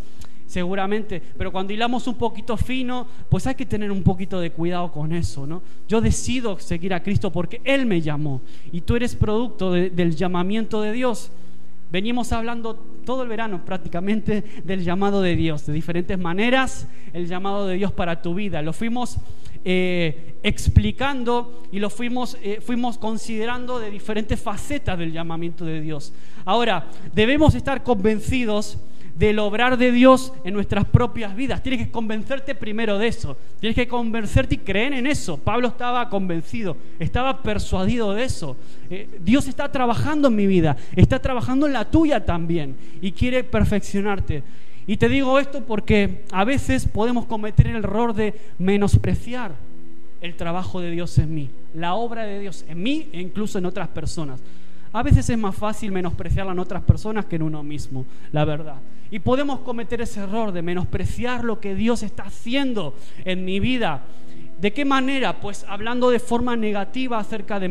seguramente, 0.50 1.22
pero 1.38 1.52
cuando 1.52 1.74
hilamos 1.74 2.08
un 2.08 2.16
poquito 2.16 2.58
fino, 2.58 3.06
pues 3.30 3.46
hay 3.46 3.54
que 3.54 3.68
tener 3.68 3.92
un 3.92 4.02
poquito 4.02 4.40
de 4.40 4.50
cuidado 4.50 4.92
con 4.92 5.14
eso, 5.14 5.46
¿no? 5.46 5.62
Yo 5.88 6.02
decido 6.02 6.58
seguir 6.58 6.92
a 6.96 7.04
Cristo 7.04 7.32
porque 7.32 7.62
Él 7.64 7.86
me 7.86 8.02
llamó 8.02 8.42
y 8.72 8.82
tú 8.82 8.96
eres 8.96 9.16
producto 9.16 9.72
del 9.72 10.16
llamamiento 10.16 10.82
de 10.82 10.92
Dios. 10.92 11.32
Venimos 11.92 12.32
hablando 12.32 12.76
todo 13.06 13.22
el 13.22 13.30
verano 13.30 13.64
prácticamente 13.64 14.44
del 14.64 14.84
llamado 14.84 15.22
de 15.22 15.36
Dios, 15.36 15.68
de 15.68 15.74
diferentes 15.74 16.18
maneras, 16.18 16.88
el 17.14 17.28
llamado 17.28 17.68
de 17.68 17.76
Dios 17.76 17.92
para 17.92 18.24
tu 18.24 18.34
vida. 18.34 18.64
Lo 18.64 18.74
fuimos 18.74 19.18
eh, 19.64 20.36
explicando 20.42 21.64
y 21.72 21.78
lo 21.78 21.92
fuimos, 21.92 22.38
eh, 22.42 22.60
fuimos 22.60 22.98
considerando 22.98 23.78
de 23.78 23.92
diferentes 23.92 24.40
facetas 24.40 24.98
del 24.98 25.12
llamamiento 25.12 25.64
de 25.64 25.80
Dios. 25.80 26.12
Ahora, 26.44 26.88
debemos 27.14 27.54
estar 27.54 27.84
convencidos 27.84 28.80
del 29.20 29.38
obrar 29.40 29.78
de 29.78 29.92
Dios 29.92 30.32
en 30.46 30.54
nuestras 30.54 30.86
propias 30.86 31.36
vidas. 31.36 31.62
Tienes 31.62 31.86
que 31.86 31.92
convencerte 31.92 32.56
primero 32.56 32.98
de 32.98 33.08
eso. 33.08 33.38
Tienes 33.60 33.76
que 33.76 33.88
convencerte 33.88 34.56
y 34.56 34.60
creer 34.60 34.94
en 34.94 35.06
eso. 35.06 35.38
Pablo 35.38 35.68
estaba 35.68 36.10
convencido, 36.10 36.78
estaba 37.00 37.44
persuadido 37.44 38.14
de 38.14 38.24
eso. 38.24 38.56
Eh, 38.90 39.10
Dios 39.20 39.50
está 39.50 39.70
trabajando 39.70 40.30
en 40.30 40.38
mi 40.38 40.48
vida, 40.48 40.78
está 40.96 41.20
trabajando 41.20 41.68
en 41.68 41.74
la 41.74 41.92
tuya 41.92 42.26
también 42.26 42.78
y 43.02 43.12
quiere 43.12 43.44
perfeccionarte. 43.44 44.42
Y 44.88 44.96
te 44.96 45.10
digo 45.10 45.38
esto 45.38 45.66
porque 45.66 46.24
a 46.32 46.46
veces 46.46 46.88
podemos 46.88 47.26
cometer 47.26 47.68
el 47.68 47.76
error 47.76 48.14
de 48.14 48.34
menospreciar 48.58 49.52
el 50.22 50.36
trabajo 50.36 50.80
de 50.80 50.92
Dios 50.92 51.18
en 51.18 51.36
mí, 51.36 51.50
la 51.74 51.94
obra 51.94 52.24
de 52.24 52.40
Dios 52.40 52.64
en 52.70 52.82
mí 52.82 53.10
e 53.12 53.20
incluso 53.20 53.58
en 53.58 53.66
otras 53.66 53.90
personas. 53.90 54.42
A 54.92 55.04
veces 55.04 55.30
es 55.30 55.38
más 55.38 55.56
fácil 55.56 55.92
menospreciarla 55.92 56.52
en 56.52 56.60
otras 56.60 56.84
personas 56.84 57.26
que 57.26 57.36
en 57.36 57.44
uno 57.44 57.64
mismo, 57.64 58.06
la 58.32 58.46
verdad. 58.46 58.78
Y 59.12 59.20
podemos 59.20 59.60
cometer 59.60 60.02
ese 60.02 60.22
error 60.22 60.52
de 60.52 60.62
menospreciar 60.62 61.44
lo 61.44 61.60
que 61.60 61.76
Dios 61.76 62.04
está 62.04 62.24
haciendo 62.24 62.96
en 63.26 63.46
mi 63.46 63.60
vida 63.60 64.04
¿De 64.60 64.74
qué 64.74 64.84
manera? 64.84 65.40
Pues 65.40 65.66
hablando 65.70 66.10
de 66.10 66.20
forma 66.20 66.56
negativa 66.56 67.18
acerca 67.18 67.60
de, 67.60 67.70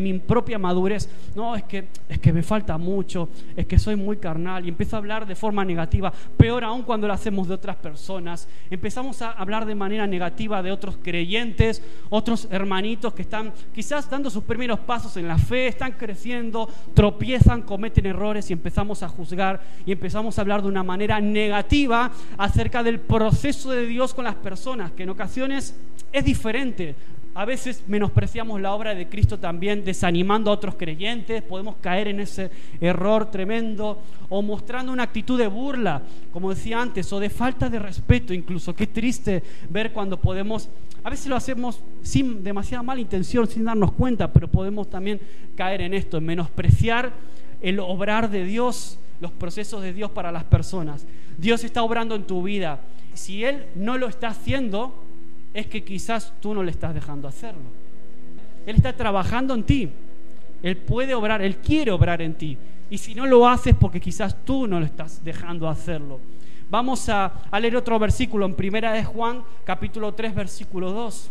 mi 0.00 0.18
propia 0.20 0.58
madurez. 0.58 1.08
No, 1.34 1.54
es 1.54 1.64
que, 1.64 1.88
es 2.08 2.18
que 2.18 2.32
me 2.32 2.42
falta 2.42 2.78
mucho, 2.78 3.28
es 3.54 3.66
que 3.66 3.78
soy 3.78 3.96
muy 3.96 4.16
carnal. 4.16 4.64
Y 4.64 4.70
empiezo 4.70 4.96
a 4.96 5.00
hablar 5.00 5.26
de 5.26 5.34
forma 5.34 5.64
negativa. 5.64 6.10
Peor 6.36 6.64
aún 6.64 6.82
cuando 6.82 7.06
lo 7.06 7.12
hacemos 7.12 7.48
de 7.48 7.54
otras 7.54 7.76
personas. 7.76 8.48
Empezamos 8.70 9.20
a 9.20 9.32
hablar 9.32 9.66
de 9.66 9.74
manera 9.74 10.06
negativa 10.06 10.62
de 10.62 10.72
otros 10.72 10.96
creyentes, 11.02 11.82
otros 12.08 12.48
hermanitos 12.50 13.12
que 13.12 13.22
están 13.22 13.52
quizás 13.74 14.08
dando 14.08 14.30
sus 14.30 14.44
primeros 14.44 14.80
pasos 14.80 15.16
en 15.18 15.28
la 15.28 15.36
fe, 15.36 15.66
están 15.66 15.92
creciendo, 15.92 16.68
tropiezan, 16.94 17.62
cometen 17.62 18.06
errores 18.06 18.48
y 18.48 18.54
empezamos 18.54 19.02
a 19.02 19.08
juzgar 19.08 19.60
y 19.84 19.92
empezamos 19.92 20.38
a 20.38 20.40
hablar 20.40 20.62
de 20.62 20.68
una 20.68 20.82
manera 20.82 21.20
negativa 21.20 22.10
acerca 22.38 22.82
del 22.82 23.00
proceso 23.00 23.70
de 23.70 23.86
Dios 23.86 24.14
con 24.14 24.24
las 24.24 24.36
personas, 24.36 24.92
que 24.92 25.02
en 25.02 25.10
ocasiones 25.10 25.74
es 26.14 26.24
diferente. 26.24 26.94
A 27.36 27.44
veces 27.44 27.82
menospreciamos 27.88 28.60
la 28.60 28.72
obra 28.72 28.94
de 28.94 29.08
Cristo 29.08 29.40
también 29.40 29.84
desanimando 29.84 30.52
a 30.52 30.54
otros 30.54 30.76
creyentes, 30.76 31.42
podemos 31.42 31.74
caer 31.80 32.06
en 32.06 32.20
ese 32.20 32.48
error 32.80 33.28
tremendo 33.28 34.00
o 34.28 34.40
mostrando 34.40 34.92
una 34.92 35.02
actitud 35.02 35.36
de 35.36 35.48
burla, 35.48 36.02
como 36.32 36.50
decía 36.50 36.80
antes, 36.80 37.12
o 37.12 37.18
de 37.18 37.30
falta 37.30 37.68
de 37.68 37.80
respeto 37.80 38.32
incluso. 38.32 38.76
Qué 38.76 38.86
triste 38.86 39.42
ver 39.68 39.92
cuando 39.92 40.20
podemos, 40.20 40.68
a 41.02 41.10
veces 41.10 41.26
lo 41.26 41.34
hacemos 41.34 41.82
sin 42.02 42.44
demasiada 42.44 42.84
mala 42.84 43.00
intención, 43.00 43.48
sin 43.48 43.64
darnos 43.64 43.90
cuenta, 43.90 44.32
pero 44.32 44.46
podemos 44.46 44.88
también 44.88 45.20
caer 45.56 45.80
en 45.80 45.92
esto, 45.92 46.18
en 46.18 46.26
menospreciar 46.26 47.12
el 47.60 47.80
obrar 47.80 48.30
de 48.30 48.44
Dios, 48.44 49.00
los 49.20 49.32
procesos 49.32 49.82
de 49.82 49.92
Dios 49.92 50.12
para 50.12 50.30
las 50.30 50.44
personas. 50.44 51.04
Dios 51.36 51.64
está 51.64 51.82
obrando 51.82 52.14
en 52.14 52.22
tu 52.22 52.44
vida. 52.44 52.78
Si 53.14 53.44
Él 53.44 53.66
no 53.74 53.98
lo 53.98 54.06
está 54.06 54.28
haciendo, 54.28 55.03
es 55.54 55.68
que 55.68 55.84
quizás 55.84 56.32
tú 56.40 56.52
no 56.52 56.64
le 56.64 56.72
estás 56.72 56.92
dejando 56.92 57.28
hacerlo. 57.28 57.62
Él 58.66 58.76
está 58.76 58.92
trabajando 58.92 59.54
en 59.54 59.62
ti. 59.62 59.88
Él 60.62 60.76
puede 60.76 61.14
obrar, 61.14 61.40
Él 61.40 61.58
quiere 61.58 61.92
obrar 61.92 62.20
en 62.20 62.34
ti. 62.34 62.58
Y 62.90 62.98
si 62.98 63.14
no 63.14 63.24
lo 63.24 63.48
haces 63.48 63.74
porque 63.78 64.00
quizás 64.00 64.44
tú 64.44 64.66
no 64.66 64.80
lo 64.80 64.86
estás 64.86 65.22
dejando 65.24 65.68
hacerlo. 65.68 66.20
Vamos 66.68 67.08
a, 67.08 67.32
leer 67.60 67.76
otro 67.76 67.98
versículo 67.98 68.46
en 68.46 68.54
Primera 68.54 68.92
de 68.92 69.04
Juan, 69.04 69.42
capítulo 69.64 70.12
3, 70.12 70.34
versículo 70.34 70.90
2. 70.92 71.30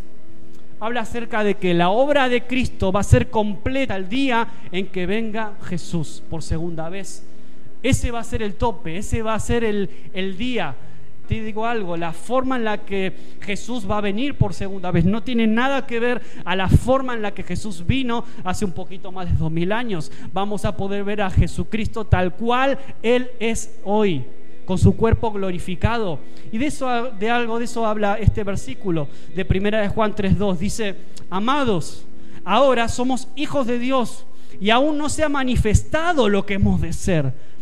Habla 0.80 1.02
acerca 1.02 1.44
de 1.44 1.56
que 1.56 1.74
la 1.74 1.90
obra 1.90 2.30
de 2.30 2.44
Cristo 2.44 2.92
va 2.92 3.02
a 3.02 3.04
ser 3.04 3.30
completa 3.30 3.96
el 3.96 4.08
día 4.08 4.48
en 4.72 4.88
que 4.88 5.06
venga 5.06 5.54
Jesús 5.64 6.24
por 6.30 6.44
segunda 6.44 6.88
vez. 6.90 7.26
Ese 7.82 8.12
va 8.12 8.20
a 8.20 8.24
ser 8.24 8.42
el 8.42 8.56
tope, 8.56 8.98
ese 8.98 9.22
va 9.22 9.34
a 9.34 9.40
ser 9.40 9.64
el, 9.64 9.90
el 10.14 10.38
día 10.38 10.76
te 11.28 11.42
digo 11.42 11.66
algo, 11.66 11.96
la 11.96 12.12
forma 12.12 12.58
en 12.58 12.66
la 12.66 12.80
que 12.80 13.14
Jesús 13.42 13.90
va 13.90 13.98
a 13.98 14.02
venir 14.02 14.38
por 14.38 14.54
segunda 14.54 14.92
vez 14.92 15.06
no 15.06 15.24
tiene 15.24 15.48
nada 15.48 15.86
que 15.86 16.00
ver 16.00 16.22
a 16.44 16.56
la 16.56 16.68
forma 16.68 17.14
en 17.14 17.22
la 17.22 17.34
que 17.34 17.44
Jesús 17.44 17.86
vino 17.86 18.26
hace 18.44 18.66
un 18.66 18.74
poquito 18.74 19.12
más 19.12 19.30
de 19.30 19.38
dos 19.38 19.52
mil 19.52 19.72
años. 19.72 20.12
Vamos 20.34 20.66
a 20.66 20.76
poder 20.76 21.04
ver 21.04 21.22
a 21.22 21.30
Jesucristo 21.30 22.06
tal 22.06 22.34
cual 22.34 22.78
Él 23.02 23.32
es 23.40 23.80
hoy 23.84 24.26
con 24.66 24.78
su 24.78 24.96
cuerpo 24.96 25.32
glorificado. 25.32 26.20
Y 26.52 26.58
de 26.58 26.68
eso 26.68 27.12
de 27.20 27.30
algo 27.30 27.60
de 27.60 27.66
eso 27.66 27.86
habla 27.86 28.18
este 28.20 28.44
versículo 28.44 29.08
de 29.36 29.46
Primera 29.46 29.82
de 29.82 29.90
Juan 29.90 30.16
3:2. 30.16 30.60
Dice, 30.60 30.96
"Amados, 31.30 32.06
ahora 32.44 32.88
somos 32.88 33.28
hijos 33.36 33.68
de 33.68 33.80
Dios 33.80 34.26
y 34.60 34.70
aún 34.70 34.98
no 34.98 35.10
se 35.10 35.24
ha 35.24 35.30
manifestado 35.30 36.30
lo 36.30 36.46
que 36.46 36.56
hemos 36.56 36.82
de 36.82 36.94
ser." 36.94 37.53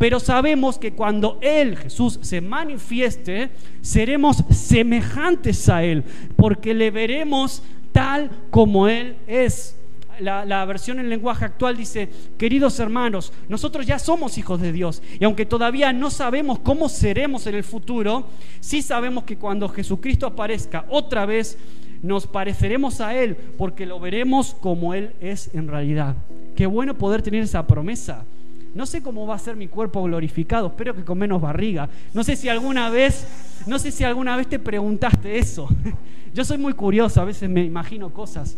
Pero 0.00 0.18
sabemos 0.18 0.78
que 0.78 0.94
cuando 0.94 1.38
Él, 1.42 1.76
Jesús, 1.76 2.20
se 2.22 2.40
manifieste, 2.40 3.50
seremos 3.82 4.42
semejantes 4.48 5.68
a 5.68 5.84
Él, 5.84 6.04
porque 6.36 6.72
le 6.72 6.90
veremos 6.90 7.62
tal 7.92 8.30
como 8.48 8.88
Él 8.88 9.16
es. 9.26 9.76
La, 10.18 10.64
versión 10.64 11.00
en 11.00 11.10
lenguaje 11.10 11.44
actual 11.44 11.76
dice, 11.76 12.08
queridos 12.38 12.80
hermanos, 12.80 13.30
nosotros 13.50 13.86
ya 13.86 13.98
somos 13.98 14.38
hijos 14.38 14.58
de 14.62 14.72
Dios 14.72 15.02
y 15.18 15.24
aunque 15.24 15.44
todavía 15.44 15.92
no 15.92 16.08
sabemos 16.08 16.60
cómo 16.60 16.88
seremos 16.88 17.46
en 17.46 17.56
el 17.56 17.64
futuro, 17.64 18.26
sí 18.60 18.80
sabemos 18.80 19.24
que 19.24 19.36
cuando 19.36 19.68
Jesucristo 19.68 20.26
aparezca 20.26 20.86
otra 20.88 21.26
vez, 21.26 21.58
nos 22.02 22.26
pareceremos 22.26 23.02
a 23.02 23.14
Él 23.14 23.36
porque 23.58 23.84
lo 23.84 24.00
veremos 24.00 24.56
como 24.60 24.94
Él 24.94 25.12
es 25.20 25.54
en 25.54 25.68
realidad. 25.68 26.16
Qué 26.56 26.64
bueno 26.64 26.96
poder 26.96 27.20
tener 27.20 27.42
esa 27.42 27.66
promesa. 27.66 28.24
No 28.74 28.86
sé 28.86 29.02
cómo 29.02 29.26
va 29.26 29.34
a 29.34 29.38
ser 29.38 29.56
mi 29.56 29.68
cuerpo 29.68 30.02
glorificado, 30.02 30.68
espero 30.68 30.94
que 30.94 31.04
con 31.04 31.18
menos 31.18 31.40
barriga. 31.40 31.88
No 32.14 32.22
sé 32.22 32.36
si 32.36 32.48
alguna 32.48 32.88
vez, 32.90 33.26
no 33.66 33.78
sé 33.78 33.90
si 33.90 34.04
alguna 34.04 34.36
vez 34.36 34.48
te 34.48 34.58
preguntaste 34.58 35.38
eso. 35.38 35.68
Yo 36.34 36.44
soy 36.44 36.58
muy 36.58 36.74
curioso, 36.74 37.20
a 37.20 37.24
veces 37.24 37.50
me 37.50 37.64
imagino 37.64 38.10
cosas. 38.10 38.56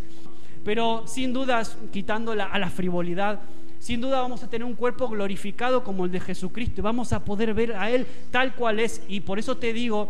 Pero 0.65 1.07
sin 1.07 1.33
dudas, 1.33 1.77
quitando 1.91 2.33
a 2.33 2.59
la 2.59 2.71
frivolidad, 2.71 3.41
sin 3.83 4.01
duda 4.01 4.21
vamos 4.21 4.45
a 4.45 4.49
tener 4.49 4.65
un 4.65 4.75
cuerpo 4.75 5.09
glorificado 5.09 5.83
como 5.83 6.05
el 6.05 6.13
de 6.13 6.21
Jesucristo 6.21 6.81
y 6.81 6.83
vamos 6.83 7.13
a 7.13 7.25
poder 7.25 7.53
ver 7.53 7.73
a 7.73 7.91
Él 7.91 8.07
tal 8.31 8.55
cual 8.55 8.79
es. 8.79 9.03
Y 9.09 9.21
por 9.21 9.41
eso 9.41 9.57
te 9.57 9.73
digo 9.73 10.09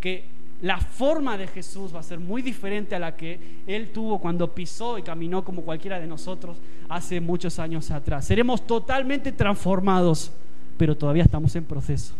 que 0.00 0.24
la 0.62 0.78
forma 0.78 1.36
de 1.36 1.48
Jesús 1.48 1.94
va 1.94 2.00
a 2.00 2.04
ser 2.04 2.20
muy 2.20 2.40
diferente 2.40 2.94
a 2.94 3.00
la 3.00 3.16
que 3.16 3.38
Él 3.66 3.90
tuvo 3.90 4.18
cuando 4.18 4.54
pisó 4.54 4.96
y 4.96 5.02
caminó 5.02 5.44
como 5.44 5.62
cualquiera 5.62 5.98
de 5.98 6.06
nosotros 6.06 6.56
hace 6.88 7.20
muchos 7.20 7.58
años 7.58 7.90
atrás. 7.90 8.24
Seremos 8.24 8.64
totalmente 8.64 9.32
transformados, 9.32 10.30
pero 10.76 10.96
todavía 10.96 11.24
estamos 11.24 11.54
en 11.56 11.64
proceso. 11.64 12.14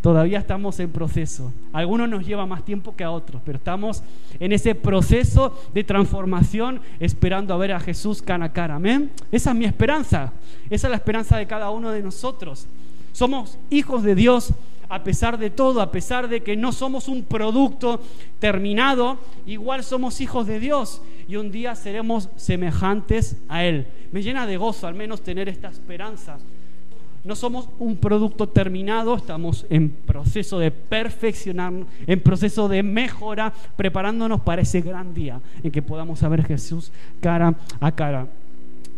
Todavía 0.00 0.38
estamos 0.38 0.78
en 0.80 0.90
proceso. 0.90 1.50
Algunos 1.72 2.08
nos 2.08 2.24
lleva 2.24 2.46
más 2.46 2.64
tiempo 2.64 2.94
que 2.94 3.02
a 3.02 3.10
otros, 3.10 3.42
pero 3.44 3.58
estamos 3.58 4.02
en 4.38 4.52
ese 4.52 4.74
proceso 4.74 5.58
de 5.72 5.82
transformación 5.82 6.80
esperando 7.00 7.54
a 7.54 7.56
ver 7.56 7.72
a 7.72 7.80
Jesús 7.80 8.22
cara 8.22 8.44
a 8.44 8.52
cara. 8.52 8.76
Amén. 8.76 9.10
Esa 9.32 9.50
es 9.50 9.56
mi 9.56 9.64
esperanza. 9.64 10.32
Esa 10.70 10.86
es 10.86 10.90
la 10.90 10.96
esperanza 10.96 11.38
de 11.38 11.46
cada 11.46 11.70
uno 11.70 11.90
de 11.90 12.02
nosotros. 12.02 12.66
Somos 13.12 13.58
hijos 13.70 14.02
de 14.02 14.14
Dios 14.14 14.52
a 14.94 15.02
pesar 15.02 15.38
de 15.38 15.50
todo, 15.50 15.80
a 15.80 15.90
pesar 15.90 16.28
de 16.28 16.44
que 16.44 16.56
no 16.56 16.70
somos 16.70 17.08
un 17.08 17.24
producto 17.24 18.00
terminado, 18.38 19.18
igual 19.44 19.82
somos 19.82 20.20
hijos 20.20 20.46
de 20.46 20.60
Dios 20.60 21.02
y 21.26 21.34
un 21.34 21.50
día 21.50 21.74
seremos 21.74 22.28
semejantes 22.36 23.36
a 23.48 23.64
Él. 23.64 23.88
Me 24.12 24.22
llena 24.22 24.46
de 24.46 24.56
gozo 24.56 24.86
al 24.86 24.94
menos 24.94 25.22
tener 25.22 25.48
esta 25.48 25.66
esperanza. 25.66 26.38
No 27.24 27.34
somos 27.34 27.68
un 27.80 27.96
producto 27.96 28.48
terminado, 28.48 29.16
estamos 29.16 29.66
en 29.68 29.90
proceso 29.90 30.60
de 30.60 30.70
perfeccionar, 30.70 31.72
en 32.06 32.20
proceso 32.20 32.68
de 32.68 32.84
mejora, 32.84 33.52
preparándonos 33.74 34.42
para 34.42 34.62
ese 34.62 34.80
gran 34.80 35.12
día 35.12 35.40
en 35.64 35.72
que 35.72 35.82
podamos 35.82 36.20
ver 36.20 36.42
a 36.42 36.44
Jesús 36.44 36.92
cara 37.20 37.52
a 37.80 37.90
cara. 37.90 38.28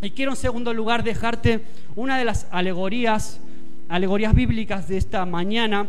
Y 0.03 0.11
quiero 0.11 0.33
en 0.33 0.37
segundo 0.37 0.75
lugar 0.75 1.03
dejarte 1.03 1.63
una 1.95 2.19
de 2.19 2.27
las 2.27 2.49
alegorías, 2.51 3.41
alegorías 3.89 4.35
bíblicas 4.35 4.89
de 4.89 4.97
esta 4.97 5.25
mañana, 5.27 5.87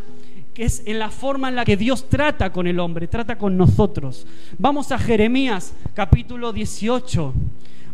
que 0.54 0.66
es 0.66 0.84
en 0.86 1.00
la 1.00 1.10
forma 1.10 1.50
en 1.50 1.56
la 1.56 1.66
que 1.66 1.78
Dios 1.78 2.10
trata 2.10 2.52
con 2.52 2.68
el 2.68 2.80
hombre, 2.80 3.08
trata 3.08 3.38
con 3.38 3.58
nosotros. 3.58 4.26
Vamos 4.58 4.92
a 4.92 4.98
Jeremías 4.98 5.74
capítulo 5.94 6.54
18. 6.54 7.34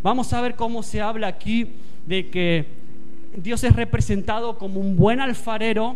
Vamos 0.02 0.34
a 0.34 0.42
ver 0.42 0.56
cómo 0.56 0.84
se 0.84 1.02
habla 1.02 1.28
aquí 1.28 1.68
de 2.06 2.30
que 2.30 2.66
Dios 3.36 3.64
es 3.64 3.76
representado 3.76 4.58
como 4.58 4.80
un 4.80 4.96
buen 4.96 5.20
alfarero 5.20 5.96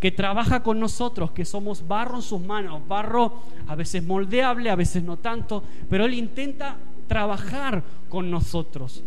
que 0.00 0.10
trabaja 0.10 0.62
con 0.64 0.80
nosotros, 0.80 1.30
que 1.30 1.44
somos 1.44 1.86
barro 1.86 2.16
en 2.16 2.22
sus 2.22 2.40
manos, 2.40 2.82
barro 2.88 3.34
a 3.68 3.76
veces 3.76 4.04
moldeable, 4.04 4.68
a 4.68 4.74
veces 4.74 5.02
no 5.04 5.16
tanto, 5.16 5.62
pero 5.88 6.06
Él 6.06 6.14
intenta 6.14 6.76
trabajar 7.06 7.84
con 8.08 8.30
nosotros. 8.30 9.04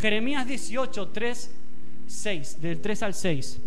Jeremías 0.00 0.46
18, 0.46 1.08
3, 1.08 1.50
6, 2.08 2.60
del 2.60 2.80
3 2.80 3.02
al 3.04 3.14
6, 3.14 3.60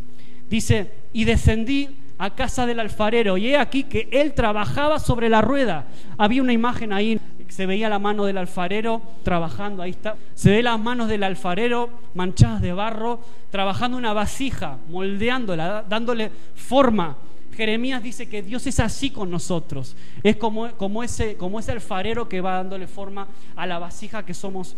dice, 0.50 0.91
y 1.13 1.24
descendí 1.25 1.89
a 2.17 2.36
casa 2.36 2.65
del 2.65 2.79
alfarero 2.79 3.38
y 3.38 3.48
he 3.48 3.57
aquí 3.57 3.83
que 3.83 4.07
él 4.12 4.33
trabajaba 4.33 5.00
sobre 5.00 5.29
la 5.29 5.41
rueda. 5.41 5.86
Había 6.17 6.41
una 6.43 6.53
imagen 6.53 6.93
ahí 6.93 7.19
se 7.51 7.65
veía 7.65 7.89
la 7.89 8.00
mano 8.00 8.24
del 8.24 8.38
alfarero 8.38 9.01
trabajando, 9.24 9.83
ahí 9.83 9.91
está. 9.91 10.15
Se 10.36 10.51
ve 10.51 10.63
las 10.63 10.79
manos 10.79 11.10
del 11.10 11.21
alfarero 11.24 11.89
manchadas 12.13 12.62
de 12.62 12.71
barro, 12.71 13.19
trabajando 13.50 13.98
una 13.98 14.13
vasija, 14.13 14.77
moldeándola, 14.89 15.83
dándole 15.88 16.31
forma. 16.55 17.17
Jeremías 17.55 18.01
dice 18.01 18.29
que 18.29 18.41
Dios 18.41 18.65
es 18.67 18.79
así 18.79 19.10
con 19.10 19.29
nosotros. 19.29 19.96
Es 20.24 20.38
como, 20.38 20.72
como, 20.77 21.03
ese, 21.03 21.36
como 21.36 21.60
alfarero 21.60 22.29
que 22.29 22.41
va 22.41 22.55
dándole 22.55 22.88
forma 22.88 23.27
a 23.55 23.67
la 23.67 23.79
vasija 23.79 24.25
que 24.25 24.34
somos, 24.34 24.75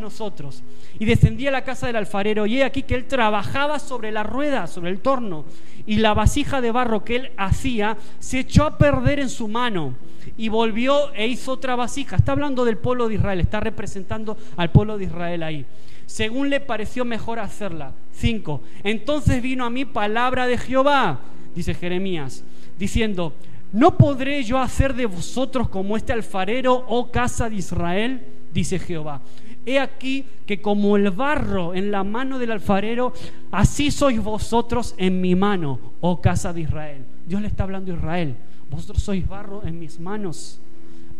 nosotros. 0.00 0.62
Y 0.98 1.04
descendía 1.04 1.50
a 1.50 1.52
la 1.52 1.64
casa 1.64 1.86
del 1.86 1.96
alfarero 1.96 2.46
y 2.46 2.58
he 2.58 2.64
aquí 2.64 2.82
que 2.82 2.94
él 2.94 3.06
trabajaba 3.06 3.78
sobre 3.78 4.12
la 4.12 4.22
rueda, 4.22 4.66
sobre 4.66 4.90
el 4.90 5.00
torno. 5.00 5.44
Y 5.86 5.96
la 5.96 6.14
vasija 6.14 6.60
de 6.60 6.70
barro 6.70 7.04
que 7.04 7.16
él 7.16 7.30
hacía 7.36 7.96
se 8.18 8.40
echó 8.40 8.64
a 8.64 8.78
perder 8.78 9.20
en 9.20 9.28
su 9.28 9.46
mano 9.46 9.94
y 10.36 10.48
volvió 10.48 11.12
e 11.14 11.26
hizo 11.26 11.52
otra 11.52 11.76
vasija. 11.76 12.16
Está 12.16 12.32
hablando 12.32 12.64
del 12.64 12.78
pueblo 12.78 13.08
de 13.08 13.14
Israel, 13.14 13.40
está 13.40 13.60
representando 13.60 14.36
al 14.56 14.70
pueblo 14.70 14.98
de 14.98 15.04
Israel 15.04 15.42
ahí. 15.42 15.66
Según 16.06 16.50
le 16.50 16.60
pareció 16.60 17.04
mejor 17.04 17.38
hacerla. 17.38 17.92
Cinco. 18.12 18.62
Entonces 18.84 19.42
vino 19.42 19.64
a 19.64 19.70
mí 19.70 19.84
palabra 19.84 20.46
de 20.46 20.56
Jehová, 20.56 21.20
dice 21.56 21.74
Jeremías, 21.74 22.44
diciendo, 22.78 23.32
¿no 23.72 23.96
podré 23.96 24.44
yo 24.44 24.58
hacer 24.58 24.94
de 24.94 25.06
vosotros 25.06 25.68
como 25.68 25.96
este 25.96 26.12
alfarero, 26.12 26.84
oh 26.86 27.10
casa 27.10 27.50
de 27.50 27.56
Israel? 27.56 28.20
Dice 28.52 28.78
Jehová. 28.78 29.22
He 29.64 29.80
aquí 29.80 30.24
que 30.46 30.60
como 30.62 30.96
el 30.96 31.10
barro 31.10 31.74
en 31.74 31.90
la 31.90 32.04
mano 32.04 32.38
del 32.38 32.52
alfarero, 32.52 33.12
así 33.50 33.90
sois 33.90 34.22
vosotros 34.22 34.94
en 34.96 35.20
mi 35.20 35.34
mano, 35.34 35.80
oh 36.00 36.20
casa 36.20 36.52
de 36.52 36.60
Israel. 36.60 37.04
Dios 37.26 37.42
le 37.42 37.48
está 37.48 37.64
hablando 37.64 37.92
a 37.92 37.96
Israel 37.96 38.36
vosotros 38.70 39.02
sois 39.02 39.26
barro 39.26 39.64
en 39.64 39.78
mis 39.78 40.00
manos. 40.00 40.60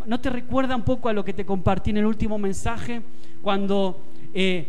¿No 0.07 0.21
te 0.21 0.31
recuerda 0.31 0.77
un 0.77 0.83
poco 0.83 1.09
a 1.09 1.13
lo 1.13 1.25
que 1.25 1.33
te 1.33 1.45
compartí 1.45 1.91
en 1.91 1.99
el 1.99 2.07
último 2.07 2.39
mensaje? 2.39 3.03
Cuando 3.43 4.01
eh, 4.35 4.69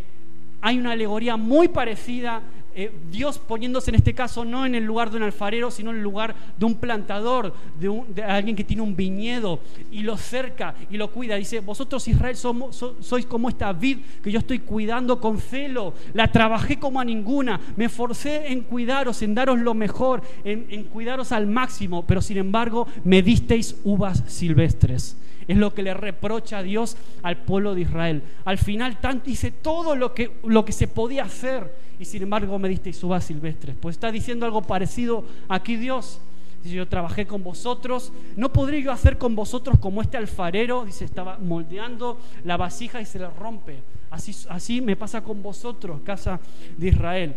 hay 0.61 0.77
una 0.79 0.91
alegoría 0.91 1.37
muy 1.37 1.67
parecida 1.67 2.41
eh, 2.79 2.91
Dios 3.11 3.39
poniéndose 3.39 3.89
en 3.89 3.95
este 3.95 4.13
caso 4.13 4.45
no 4.45 4.63
en 4.63 4.75
el 4.75 4.83
lugar 4.83 5.09
de 5.09 5.17
un 5.17 5.23
alfarero, 5.23 5.71
sino 5.71 5.89
en 5.89 5.97
el 5.97 6.03
lugar 6.03 6.35
de 6.59 6.65
un 6.65 6.75
plantador, 6.75 7.51
de, 7.79 8.23
alguien 8.23 8.55
que 8.55 8.63
tiene 8.63 8.83
un 8.83 8.95
viñedo 8.95 9.59
y 9.91 10.01
lo 10.01 10.15
cerca 10.15 10.75
y 10.91 10.97
lo 10.97 11.09
cuida. 11.11 11.37
Dice, 11.37 11.59
vosotros 11.59 12.07
Israel 12.07 12.37
sois 12.37 13.25
como 13.25 13.49
esta 13.49 13.73
vid 13.73 13.97
que 14.23 14.31
yo 14.31 14.37
estoy 14.37 14.59
cuidando 14.59 15.19
con 15.19 15.39
celo, 15.39 15.95
la 16.13 16.31
trabajé 16.31 16.77
como 16.77 16.99
a 16.99 17.05
ninguna, 17.05 17.59
me 17.75 17.85
esforcé 17.85 18.51
en 18.51 18.61
cuidaros, 18.61 19.23
en 19.23 19.33
daros 19.33 19.57
lo 19.57 19.73
mejor, 19.73 20.21
en 20.45 20.83
cuidaros 20.83 21.31
al 21.31 21.47
máximo, 21.47 22.05
pero 22.05 22.21
sin 22.21 22.37
embargo 22.37 22.87
me 23.03 23.23
disteis 23.23 23.75
uvas 23.83 24.23
silvestres. 24.27 25.17
Es 25.47 25.57
lo 25.57 25.73
que 25.73 25.83
le 25.83 25.93
reprocha 25.93 26.59
a 26.59 26.63
Dios 26.63 26.97
al 27.23 27.37
pueblo 27.37 27.73
de 27.73 27.81
Israel. 27.81 28.23
Al 28.45 28.57
final 28.57 28.99
tanto 28.99 29.29
hice 29.29 29.51
todo 29.51 29.95
lo 29.95 30.13
que, 30.13 30.31
lo 30.43 30.65
que 30.65 30.73
se 30.73 30.87
podía 30.87 31.23
hacer 31.23 31.71
y 31.99 32.05
sin 32.05 32.23
embargo 32.23 32.59
me 32.59 32.69
disteis 32.69 33.03
uvas 33.03 33.25
silvestres. 33.25 33.75
Pues 33.79 33.95
está 33.95 34.11
diciendo 34.11 34.45
algo 34.45 34.61
parecido 34.61 35.23
aquí 35.47 35.75
Dios. 35.75 36.19
Dice, 36.63 36.75
yo 36.75 36.87
trabajé 36.87 37.25
con 37.25 37.43
vosotros, 37.43 38.11
no 38.35 38.51
podré 38.51 38.81
yo 38.81 38.91
hacer 38.91 39.17
con 39.17 39.35
vosotros 39.35 39.77
como 39.79 40.01
este 40.01 40.17
alfarero, 40.17 40.85
dice, 40.85 41.05
estaba 41.05 41.37
moldeando 41.37 42.19
la 42.43 42.57
vasija 42.57 42.99
y 42.99 43.05
se 43.05 43.19
le 43.19 43.29
rompe. 43.29 43.79
Así, 44.09 44.35
así 44.49 44.81
me 44.81 44.95
pasa 44.95 45.23
con 45.23 45.43
vosotros, 45.43 46.01
casa 46.03 46.39
de 46.77 46.87
Israel. 46.87 47.35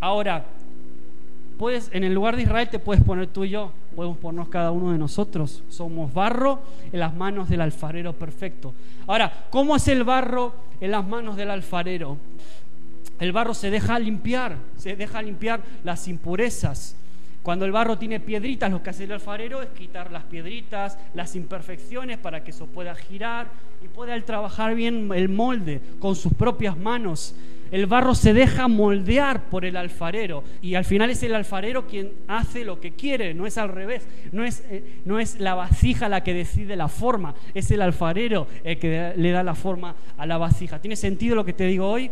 Ahora, 0.00 0.44
puedes, 1.62 1.90
en 1.92 2.02
el 2.02 2.12
lugar 2.12 2.34
de 2.34 2.42
Israel 2.42 2.68
te 2.68 2.80
puedes 2.80 3.04
poner 3.04 3.28
tú 3.28 3.44
y 3.44 3.50
yo, 3.50 3.70
podemos 3.94 4.18
ponernos 4.18 4.48
cada 4.48 4.72
uno 4.72 4.90
de 4.90 4.98
nosotros. 4.98 5.62
Somos 5.68 6.12
barro 6.12 6.60
en 6.92 6.98
las 6.98 7.14
manos 7.14 7.48
del 7.48 7.60
alfarero 7.60 8.14
perfecto. 8.14 8.74
Ahora, 9.06 9.46
¿cómo 9.48 9.76
es 9.76 9.86
el 9.86 10.02
barro 10.02 10.52
en 10.80 10.90
las 10.90 11.06
manos 11.06 11.36
del 11.36 11.52
alfarero? 11.52 12.18
El 13.20 13.30
barro 13.30 13.54
se 13.54 13.70
deja 13.70 13.96
limpiar, 14.00 14.56
se 14.76 14.96
deja 14.96 15.22
limpiar 15.22 15.60
las 15.84 16.08
impurezas. 16.08 16.96
Cuando 17.44 17.64
el 17.64 17.70
barro 17.70 17.96
tiene 17.96 18.18
piedritas, 18.18 18.68
lo 18.68 18.82
que 18.82 18.90
hace 18.90 19.04
el 19.04 19.12
alfarero 19.12 19.62
es 19.62 19.68
quitar 19.68 20.10
las 20.10 20.24
piedritas, 20.24 20.98
las 21.14 21.36
imperfecciones 21.36 22.18
para 22.18 22.42
que 22.42 22.50
eso 22.50 22.66
pueda 22.66 22.96
girar 22.96 23.46
y 23.84 23.86
pueda 23.86 24.20
trabajar 24.22 24.74
bien 24.74 25.12
el 25.14 25.28
molde 25.28 25.80
con 26.00 26.16
sus 26.16 26.34
propias 26.34 26.76
manos. 26.76 27.36
El 27.72 27.86
barro 27.86 28.14
se 28.14 28.34
deja 28.34 28.68
moldear 28.68 29.46
por 29.48 29.64
el 29.64 29.78
alfarero 29.78 30.44
y 30.60 30.74
al 30.74 30.84
final 30.84 31.08
es 31.08 31.22
el 31.22 31.34
alfarero 31.34 31.86
quien 31.86 32.12
hace 32.28 32.64
lo 32.64 32.78
que 32.78 32.92
quiere, 32.92 33.32
no 33.32 33.46
es 33.46 33.56
al 33.56 33.70
revés, 33.70 34.06
no 34.30 34.44
es, 34.44 34.62
eh, 34.70 35.00
no 35.06 35.18
es 35.18 35.40
la 35.40 35.54
vasija 35.54 36.10
la 36.10 36.22
que 36.22 36.34
decide 36.34 36.76
la 36.76 36.88
forma, 36.88 37.34
es 37.54 37.70
el 37.70 37.80
alfarero 37.80 38.46
el 38.62 38.78
que 38.78 39.14
le 39.16 39.30
da 39.30 39.42
la 39.42 39.54
forma 39.54 39.96
a 40.18 40.26
la 40.26 40.36
vasija. 40.36 40.80
¿Tiene 40.80 40.96
sentido 40.96 41.34
lo 41.34 41.46
que 41.46 41.54
te 41.54 41.64
digo 41.64 41.88
hoy? 41.88 42.10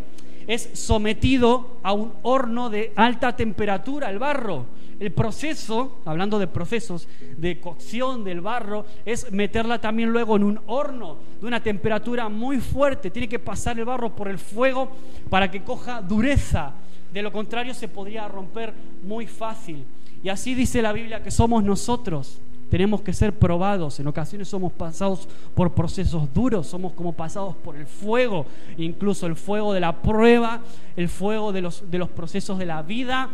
Es 0.51 0.69
sometido 0.73 1.77
a 1.85 1.93
un 1.93 2.13
horno 2.23 2.71
de 2.71 2.93
alta 2.97 3.37
temperatura, 3.37 4.11
el 4.11 4.19
barro. 4.19 4.67
El 4.99 5.13
proceso, 5.13 6.01
hablando 6.05 6.41
de 6.41 6.49
procesos 6.49 7.07
de 7.37 7.61
cocción 7.61 8.25
del 8.25 8.41
barro, 8.41 8.85
es 9.07 9.31
meterla 9.31 9.81
también 9.81 10.11
luego 10.11 10.35
en 10.35 10.43
un 10.43 10.61
horno 10.67 11.19
de 11.41 11.47
una 11.47 11.63
temperatura 11.63 12.29
muy 12.29 12.59
fuerte. 12.59 13.13
Tiene 13.13 13.29
que 13.29 13.39
pasar 13.39 13.79
el 13.79 13.85
barro 13.85 14.17
por 14.17 14.27
el 14.27 14.39
fuego 14.39 14.91
para 15.31 15.49
que 15.49 15.63
coja 15.63 16.03
dureza. 16.03 16.73
De 17.13 17.23
lo 17.23 17.31
contrario 17.31 17.73
se 17.73 17.87
podría 17.87 18.27
romper 18.27 18.75
muy 19.05 19.29
fácil. 19.29 19.85
Y 20.21 20.31
así 20.31 20.57
dice 20.57 20.83
la 20.83 20.93
Biblia 20.93 21.23
que 21.23 21.31
somos 21.31 21.63
nosotros 21.63 22.41
tenemos 22.71 23.03
que 23.03 23.13
ser 23.13 23.39
probados. 23.39 23.99
En 24.01 24.07
ocasiones 24.07 24.49
somos 24.49 24.73
pasados 24.73 25.29
por 25.55 25.73
procesos 25.73 26.33
duros, 26.33 26.69
somos 26.69 26.93
como 26.93 27.13
pasados 27.13 27.57
por 27.57 27.77
el 27.77 27.87
fuego, 27.87 28.47
incluso 28.79 29.27
el 29.27 29.37
fuego 29.37 29.73
de 29.73 29.81
la 29.81 30.01
prueba, 30.01 30.61
el 30.97 31.09
fuego 31.09 31.53
de 31.53 31.63
los, 31.63 31.91
de 31.91 31.99
los 31.99 32.09
procesos 32.09 32.59
de 32.59 32.67
la 32.67 32.83
vida. 32.83 33.29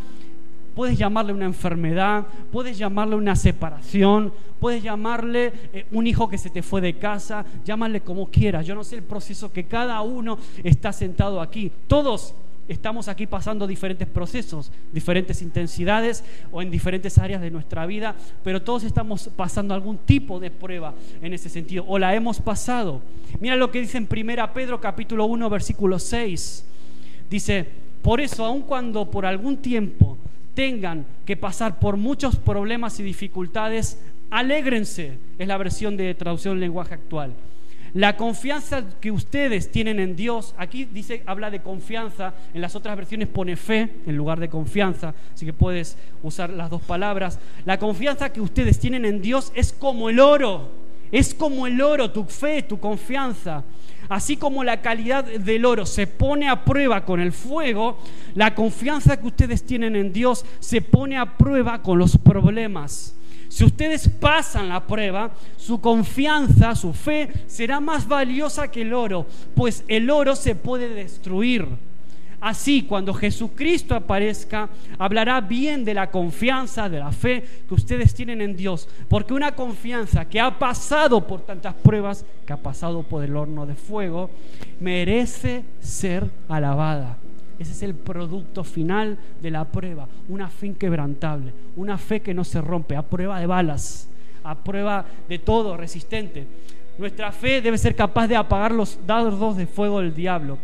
Puedes 0.75 0.99
llamarle 0.99 1.33
una 1.33 1.47
enfermedad, 1.47 2.27
puedes 2.53 2.77
llamarle 2.77 3.17
una 3.17 3.35
separación, 3.35 4.33
puedes 4.61 4.83
llamarle 4.83 5.53
eh, 5.73 5.87
un 5.93 6.07
hijo 6.07 6.29
que 6.29 6.37
se 6.37 6.51
te 6.51 6.63
fue 6.63 6.83
de 6.83 6.99
casa, 6.99 7.47
llámale 7.65 8.03
como 8.03 8.31
quieras. 8.31 8.67
Yo 8.67 8.75
no 8.75 8.85
sé 8.85 8.97
el 8.97 9.03
proceso 9.03 9.53
que 9.53 9.65
cada 9.65 10.01
uno 10.03 10.39
está 10.65 10.93
sentado 10.93 11.41
aquí. 11.41 11.73
Todos 11.87 12.35
estamos 12.69 13.09
aquí 13.09 13.27
pasando 13.27 13.67
diferentes 13.67 14.09
procesos, 14.09 14.73
diferentes 14.93 15.43
intensidades 15.43 16.25
o 16.53 16.63
en 16.63 16.71
diferentes 16.71 17.19
áreas 17.19 17.41
de 17.41 17.51
nuestra 17.51 17.87
vida, 17.87 18.15
pero 18.43 18.63
todos 18.63 18.85
estamos 18.85 19.31
pasando 19.37 19.75
algún 19.75 19.99
tipo 19.99 20.41
de 20.41 20.51
prueba 20.51 20.95
en 21.23 21.33
ese 21.33 21.49
sentido, 21.49 21.85
o 21.87 21.99
la 21.99 22.15
hemos 22.15 22.41
pasado. 22.41 23.03
Mira 23.41 23.57
lo 23.57 23.71
que 23.71 23.81
dice 23.81 23.99
en 23.99 24.09
1 24.11 24.53
Pedro 24.53 24.81
capítulo 24.81 25.27
1 25.27 25.51
versículo 25.51 25.99
6. 25.99 26.65
Dice, 27.29 27.67
por 28.03 28.21
eso, 28.21 28.45
aun 28.45 28.63
cuando 28.63 29.11
por 29.11 29.27
algún 29.27 29.57
tiempo 29.57 30.17
tengan 30.55 31.05
que 31.25 31.37
pasar 31.37 31.79
por 31.79 31.97
muchos 31.97 32.37
problemas 32.37 32.99
y 33.01 33.03
dificultades, 33.03 34.01
alégrense, 34.31 35.19
es 35.39 35.49
la 35.49 35.59
versión 35.59 35.97
de 35.97 36.15
traducción 36.15 36.61
lenguaje 36.61 36.95
actual. 36.95 37.35
La 37.97 38.15
confianza 38.15 38.85
que 39.01 39.11
ustedes 39.11 39.73
tienen 39.73 40.01
en 40.01 40.17
Dios, 40.17 40.55
aquí 40.59 40.85
dice, 40.85 41.23
habla 41.25 41.51
de 41.51 41.63
confianza, 41.63 42.35
en 42.53 42.61
las 42.61 42.77
otras 42.77 42.95
versiones 42.95 43.27
pone 43.27 43.57
fe 43.57 43.89
en 44.07 44.15
lugar 44.15 44.39
de 44.39 44.51
confianza, 44.51 45.15
así 45.33 45.47
que 45.47 45.55
puedes 45.55 45.97
usar 46.23 46.51
las 46.51 46.69
dos 46.69 46.83
palabras. 46.83 47.39
La 47.65 47.79
confianza 47.79 48.31
que 48.35 48.43
ustedes 48.43 48.79
tienen 48.79 49.07
en 49.07 49.23
Dios 49.23 49.51
es 49.55 49.73
como 49.73 50.11
el 50.11 50.21
oro, 50.21 50.69
es 51.11 51.33
como 51.33 51.67
el 51.67 51.81
oro, 51.81 52.11
tu 52.11 52.25
fe, 52.25 52.63
tu 52.65 52.79
confianza. 52.79 53.65
Así 54.11 54.37
como 54.37 54.63
la 54.63 54.83
calidad 54.83 55.25
del 55.25 55.65
oro 55.65 55.87
se 55.87 56.07
pone 56.07 56.51
a 56.51 56.67
prueba 56.67 57.03
con 57.07 57.19
el 57.19 57.33
fuego, 57.33 57.97
la 58.35 58.55
confianza 58.55 59.17
que 59.17 59.29
ustedes 59.29 59.65
tienen 59.65 59.97
en 59.97 60.13
Dios 60.13 60.45
se 60.61 60.83
pone 60.83 61.17
a 61.17 61.39
prueba 61.39 61.83
con 61.83 61.99
los 61.99 62.19
problemas. 62.19 63.17
Si 63.49 63.65
ustedes 63.65 64.09
pasan 64.09 64.69
la 64.69 64.87
prueba, 64.87 65.31
su 65.57 65.81
confianza, 65.81 66.75
su 66.75 66.93
fe 66.93 67.29
será 67.47 67.81
más 67.81 68.07
valiosa 68.07 68.71
que 68.71 68.83
el 68.83 68.93
oro, 68.93 69.27
pues 69.55 69.85
el 69.89 70.11
oro 70.11 70.37
se 70.37 70.55
puede 70.55 70.89
destruir. 70.89 71.67
Así, 72.41 72.83
cuando 72.83 73.15
Jesucristo 73.15 73.95
aparezca, 73.95 74.69
hablará 74.99 75.41
bien 75.41 75.85
de 75.85 75.95
la 75.95 76.11
confianza, 76.11 76.89
de 76.89 76.99
la 76.99 77.11
fe 77.11 77.43
que 77.67 77.75
ustedes 77.75 78.15
tienen 78.15 78.41
en 78.41 78.57
Dios. 78.57 78.89
Porque 79.09 79.33
una 79.33 79.53
confianza 79.55 80.27
que 80.27 80.39
ha 80.39 80.59
pasado 80.59 81.27
por 81.27 81.41
tantas 81.41 81.75
pruebas, 81.75 82.25
que 82.47 82.53
ha 82.53 82.59
pasado 82.59 83.03
por 83.03 83.25
el 83.25 83.37
horno 83.37 83.65
de 83.67 83.75
fuego, 83.75 84.31
merece 84.81 85.65
ser 85.81 86.31
alabada. 86.49 87.17
Ese 87.59 87.73
es 87.73 87.83
el 87.83 87.95
producto 87.95 88.65
final 88.65 89.19
de 89.41 89.51
la 89.51 89.65
prueba. 89.65 90.09
Una 90.29 90.49
fe 90.49 90.67
inquebrantable, 90.67 91.53
una 91.77 91.97
fe 91.99 92.21
que 92.21 92.35
no 92.35 92.45
se 92.45 92.61
rompe, 92.61 92.97
a 92.97 93.03
prueba 93.03 93.41
de 93.41 93.47
balas, 93.47 94.09
a 94.45 94.55
prueba 94.55 95.05
de 95.29 95.39
todo, 95.39 95.77
resistente. 95.77 96.47
Nuestra 96.99 97.33
fe 97.33 97.61
debe 97.61 97.79
ser 97.79 97.95
capaz 97.95 98.27
de 98.27 98.37
apagar 98.37 98.73
los 98.73 98.99
dardos 99.07 99.57
de 99.57 99.67
fuego 99.67 100.01
del 100.01 100.15
diablo. 100.15 100.59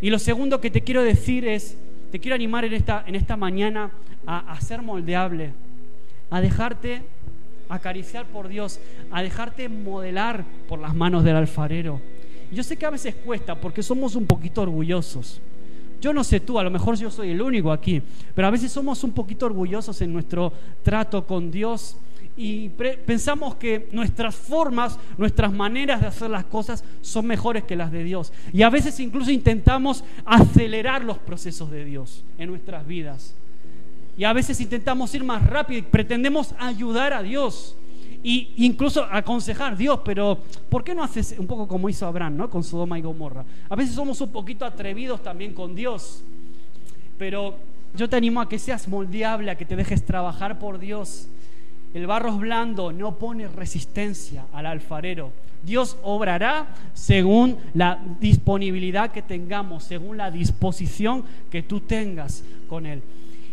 Y 0.00 0.10
lo 0.10 0.18
segundo 0.18 0.60
que 0.60 0.70
te 0.70 0.82
quiero 0.82 1.02
decir 1.02 1.46
es, 1.46 1.76
te 2.10 2.20
quiero 2.20 2.34
animar 2.34 2.64
en 2.64 2.74
esta, 2.74 3.04
en 3.06 3.14
esta 3.14 3.36
mañana 3.36 3.90
a, 4.26 4.60
ser 4.60 4.82
moldeable, 4.82 5.52
a 6.30 6.40
dejarte 6.40 7.02
acariciar 7.68 8.26
por 8.26 8.48
Dios, 8.48 8.80
a 9.10 9.22
dejarte 9.22 9.68
modelar 9.68 10.44
por 10.68 10.78
las 10.78 10.94
manos 10.94 11.24
del 11.24 11.36
alfarero. 11.36 12.00
Yo 12.52 12.62
sé 12.62 12.76
que 12.76 12.86
a 12.86 12.90
veces 12.90 13.14
cuesta 13.14 13.54
porque 13.54 13.82
somos 13.82 14.14
un 14.14 14.26
poquito 14.26 14.62
orgullosos. 14.62 15.40
Yo 16.00 16.12
no 16.12 16.24
sé 16.24 16.40
tú, 16.40 16.58
a 16.58 16.64
lo 16.64 16.70
mejor 16.70 16.96
yo 16.96 17.10
soy 17.10 17.30
el 17.30 17.42
único 17.42 17.72
aquí, 17.72 18.02
pero 18.34 18.48
a 18.48 18.50
veces 18.50 18.70
somos 18.70 19.02
un 19.04 19.12
poquito 19.12 19.46
orgullosos 19.46 20.00
en 20.02 20.12
nuestro 20.12 20.52
trato 20.82 21.26
con 21.26 21.50
Dios 21.50 21.96
y 22.36 22.68
pensamos 22.68 23.54
que 23.54 23.88
nuestras 23.92 24.34
formas, 24.34 24.98
nuestras 25.16 25.50
maneras 25.52 26.02
de 26.02 26.08
hacer 26.08 26.28
las 26.28 26.44
cosas 26.44 26.84
son 27.00 27.26
mejores 27.26 27.64
que 27.64 27.76
las 27.76 27.90
de 27.90 28.04
Dios. 28.04 28.32
Y 28.52 28.62
a 28.62 28.68
veces 28.68 29.00
incluso 29.00 29.30
intentamos 29.30 30.04
acelerar 30.26 31.02
los 31.02 31.16
procesos 31.18 31.70
de 31.70 31.84
Dios 31.84 32.24
en 32.36 32.50
nuestras 32.50 32.86
vidas. 32.86 33.34
Y 34.18 34.24
a 34.24 34.34
veces 34.34 34.60
intentamos 34.60 35.14
ir 35.14 35.24
más 35.24 35.46
rápido 35.46 35.78
y 35.78 35.82
pretendemos 35.82 36.54
ayudar 36.58 37.14
a 37.14 37.22
Dios. 37.22 37.74
E 38.24 38.52
incluso 38.56 39.04
aconsejar, 39.04 39.76
Dios, 39.76 40.00
pero 40.04 40.38
¿por 40.68 40.82
qué 40.82 40.94
no 40.94 41.02
haces 41.02 41.36
un 41.38 41.46
poco 41.46 41.68
como 41.68 41.88
hizo 41.88 42.06
Abraham, 42.06 42.36
¿no? 42.36 42.50
Con 42.50 42.64
Sodoma 42.64 42.98
y 42.98 43.02
Gomorra? 43.02 43.44
A 43.68 43.76
veces 43.76 43.94
somos 43.94 44.20
un 44.20 44.30
poquito 44.30 44.64
atrevidos 44.64 45.22
también 45.22 45.52
con 45.54 45.74
Dios. 45.74 46.22
Pero 47.18 47.54
yo 47.94 48.08
te 48.08 48.16
animo 48.16 48.40
a 48.40 48.48
que 48.48 48.58
seas 48.58 48.88
moldeable, 48.88 49.50
a 49.50 49.56
que 49.56 49.64
te 49.64 49.76
dejes 49.76 50.04
trabajar 50.04 50.58
por 50.58 50.78
Dios 50.78 51.28
el 51.96 52.06
barro 52.06 52.28
es 52.28 52.36
blando, 52.36 52.92
no 52.92 53.18
pone 53.18 53.48
resistencia 53.48 54.44
al 54.52 54.66
alfarero. 54.66 55.32
Dios 55.62 55.96
obrará 56.02 56.74
según 56.92 57.56
la 57.72 57.98
disponibilidad 58.20 59.10
que 59.10 59.22
tengamos, 59.22 59.84
según 59.84 60.18
la 60.18 60.30
disposición 60.30 61.24
que 61.50 61.62
tú 61.62 61.80
tengas 61.80 62.44
con 62.68 62.84
Él. 62.84 63.02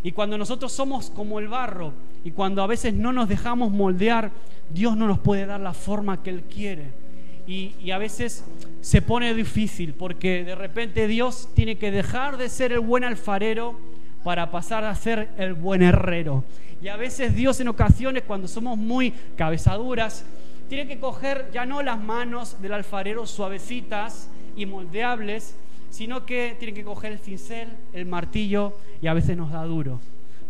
Y 0.03 0.11
cuando 0.11 0.37
nosotros 0.37 0.73
somos 0.73 1.09
como 1.09 1.39
el 1.39 1.47
barro 1.47 1.93
y 2.23 2.31
cuando 2.31 2.63
a 2.63 2.67
veces 2.67 2.93
no 2.93 3.11
nos 3.11 3.27
dejamos 3.27 3.71
moldear, 3.71 4.31
Dios 4.69 4.95
no 4.95 5.07
nos 5.07 5.19
puede 5.19 5.45
dar 5.45 5.59
la 5.59 5.73
forma 5.73 6.23
que 6.23 6.29
Él 6.29 6.43
quiere. 6.43 7.03
Y, 7.45 7.91
a 7.91 7.97
veces 7.97 8.45
se 8.79 9.01
pone 9.01 9.33
difícil 9.33 9.93
porque 9.93 10.45
de 10.45 10.55
repente 10.55 11.07
Dios 11.07 11.49
tiene 11.53 11.77
que 11.77 11.91
dejar 11.91 12.37
de 12.37 12.47
ser 12.47 12.71
el 12.71 12.79
buen 12.79 13.03
alfarero 13.03 13.77
para 14.23 14.49
pasar 14.49 14.85
a 14.85 14.95
ser 14.95 15.29
el 15.37 15.53
buen 15.53 15.81
herrero. 15.81 16.45
Y 16.81 16.87
a 16.87 16.95
veces 16.95 17.35
Dios 17.35 17.59
en 17.59 17.67
ocasiones, 17.67 18.23
cuando 18.25 18.47
somos 18.47 18.77
muy 18.77 19.11
cabezaduras, 19.35 20.25
tiene 20.69 20.87
que 20.87 20.99
coger 20.99 21.49
ya 21.53 21.65
no 21.65 21.83
las 21.83 22.01
manos 22.01 22.61
del 22.61 22.73
alfarero 22.73 23.27
suavecitas 23.27 24.29
y 24.55 24.65
moldeables, 24.65 25.55
sino 25.89 26.25
que 26.25 26.55
tiene 26.57 26.73
que 26.73 26.85
coger 26.85 27.11
el 27.11 27.19
cincel, 27.19 27.67
el 27.91 28.05
martillo 28.05 28.73
y 29.01 29.07
a 29.07 29.13
veces 29.13 29.35
nos 29.35 29.51
da 29.51 29.63
duro. 29.65 29.99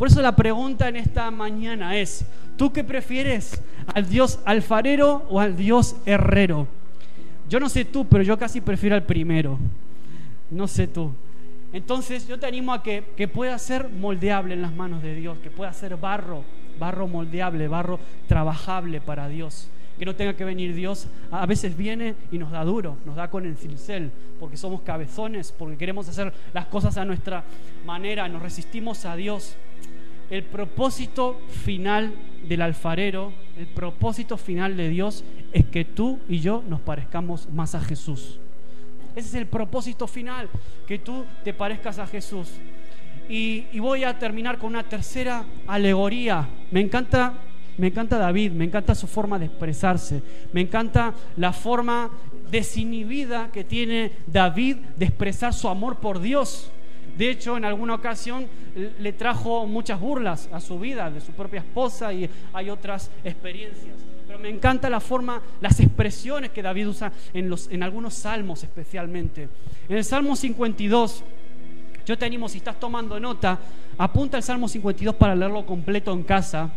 Por 0.04 0.12
eso 0.12 0.22
la 0.22 0.36
pregunta 0.36 0.90
en 0.90 0.98
esta 0.98 1.32
mañana 1.32 1.98
es, 1.98 2.26
¿tú 2.58 2.74
qué 2.74 2.84
prefieres? 2.84 3.62
¿Al 3.96 4.10
Dios 4.10 4.38
alfarero 4.44 5.26
o 5.30 5.40
al 5.40 5.56
Dios 5.56 5.96
herrero? 6.06 6.68
Yo 7.48 7.58
no 7.62 7.70
sé 7.70 7.86
tú, 7.86 8.06
pero 8.06 8.22
yo 8.22 8.38
casi 8.38 8.60
prefiero 8.60 8.98
al 8.98 9.04
primero. 9.04 9.58
No 10.52 10.68
sé 10.68 10.88
tú. 10.88 11.14
Entonces 11.72 12.28
yo 12.28 12.38
te 12.38 12.46
animo 12.46 12.74
a 12.74 12.84
que, 12.84 13.02
pueda 13.34 13.58
ser 13.58 13.88
moldeable 13.88 14.56
en 14.56 14.62
las 14.62 14.74
manos 14.74 15.02
de 15.02 15.16
Dios, 15.16 15.38
que 15.38 15.50
pueda 15.50 15.72
ser 15.72 15.96
barro, 15.96 16.44
barro 16.78 17.08
moldeable, 17.08 17.70
barro 17.70 17.98
trabajable 18.28 19.00
para 19.00 19.30
Dios. 19.30 19.70
Que 19.98 20.04
no 20.04 20.16
tenga 20.16 20.34
que 20.34 20.44
venir 20.44 20.76
Dios, 20.76 21.08
a 21.32 21.46
veces 21.46 21.78
viene 21.78 22.16
y 22.30 22.40
nos 22.40 22.52
da 22.52 22.66
duro, 22.66 22.98
nos 23.06 23.16
da 23.16 23.30
con 23.30 23.46
el 23.46 23.56
cincel, 23.56 24.12
porque 24.38 24.58
somos 24.58 24.82
cabezones, 24.82 25.54
porque 25.58 25.78
queremos 25.78 26.10
hacer 26.10 26.34
las 26.54 26.66
cosas 26.66 26.98
a 26.98 27.06
nuestra 27.06 27.46
manera, 27.86 28.28
nos 28.28 28.42
resistimos 28.42 29.06
a 29.06 29.16
Dios. 29.16 29.56
El 30.34 30.42
propósito 30.42 31.40
final 31.48 32.12
del 32.50 32.64
alfarero, 32.64 33.32
el 33.56 33.68
propósito 33.68 34.36
final 34.36 34.76
de 34.76 34.90
Dios 34.90 35.24
es 35.52 35.64
que 35.64 35.86
tú 35.86 36.22
y 36.28 36.40
yo 36.40 36.64
nos 36.68 36.82
parezcamos 36.82 37.48
más 37.52 37.76
a 37.76 37.82
Jesús. 37.82 38.40
Ese 39.16 39.28
es 39.28 39.36
el 39.36 39.46
propósito 39.46 40.08
final, 40.08 40.50
que 40.88 40.98
tú 40.98 41.24
te 41.44 41.54
parezcas 41.54 42.00
a 42.00 42.08
Jesús. 42.08 42.50
Y, 43.30 43.78
voy 43.78 44.06
a 44.06 44.18
terminar 44.18 44.58
con 44.58 44.72
una 44.72 44.82
tercera 44.82 45.46
alegoría. 45.68 46.50
Me 46.72 46.82
encanta, 46.82 47.36
me 47.78 47.90
encanta 47.90 48.18
David, 48.18 48.54
me 48.54 48.66
encanta 48.66 48.96
su 48.96 49.06
forma 49.06 49.38
de 49.38 49.46
expresarse, 49.46 50.24
me 50.52 50.62
encanta 50.62 51.14
la 51.38 51.54
forma 51.54 52.10
desinhibida 52.50 53.52
que 53.52 53.64
tiene 53.64 54.12
David 54.26 54.78
de 54.98 55.06
expresar 55.06 55.54
su 55.54 55.68
amor 55.68 55.98
por 55.98 56.20
Dios. 56.20 56.72
De 57.18 57.30
hecho, 57.30 57.58
en 57.58 57.66
alguna 57.66 57.96
ocasión 57.96 58.48
le 59.00 59.14
trajo 59.14 59.68
muchas 59.68 60.00
burlas 60.00 60.50
a 60.52 60.60
su 60.60 60.80
vida, 60.80 61.12
de 61.12 61.22
su 61.22 61.32
propia 61.32 61.60
esposa, 61.60 62.12
y 62.12 62.30
hay 62.54 62.70
otras 62.70 63.12
experiencias 63.24 63.96
me 64.40 64.50
encanta 64.50 64.90
la 64.90 65.00
forma, 65.00 65.42
las 65.62 65.80
expresiones 65.80 66.52
que 66.52 66.62
David 66.62 66.88
usa 66.88 67.12
en, 67.34 67.50
los, 67.50 67.70
en 67.70 67.84
algunos 67.84 68.14
salmos 68.14 68.64
especialmente. 68.64 69.48
En 69.88 69.98
el 69.98 70.04
Salmo 70.04 70.36
52, 70.36 71.24
yo 72.06 72.18
te 72.18 72.26
animo, 72.26 72.50
si 72.50 72.58
estás 72.58 72.80
tomando 72.80 73.20
nota, 73.20 73.60
apunta 73.98 74.38
el 74.38 74.44
Salmo 74.44 74.68
52 74.68 75.16
para 75.16 75.36
leerlo 75.36 75.66
completo 75.66 76.12
en 76.14 76.24
casa. 76.24 76.72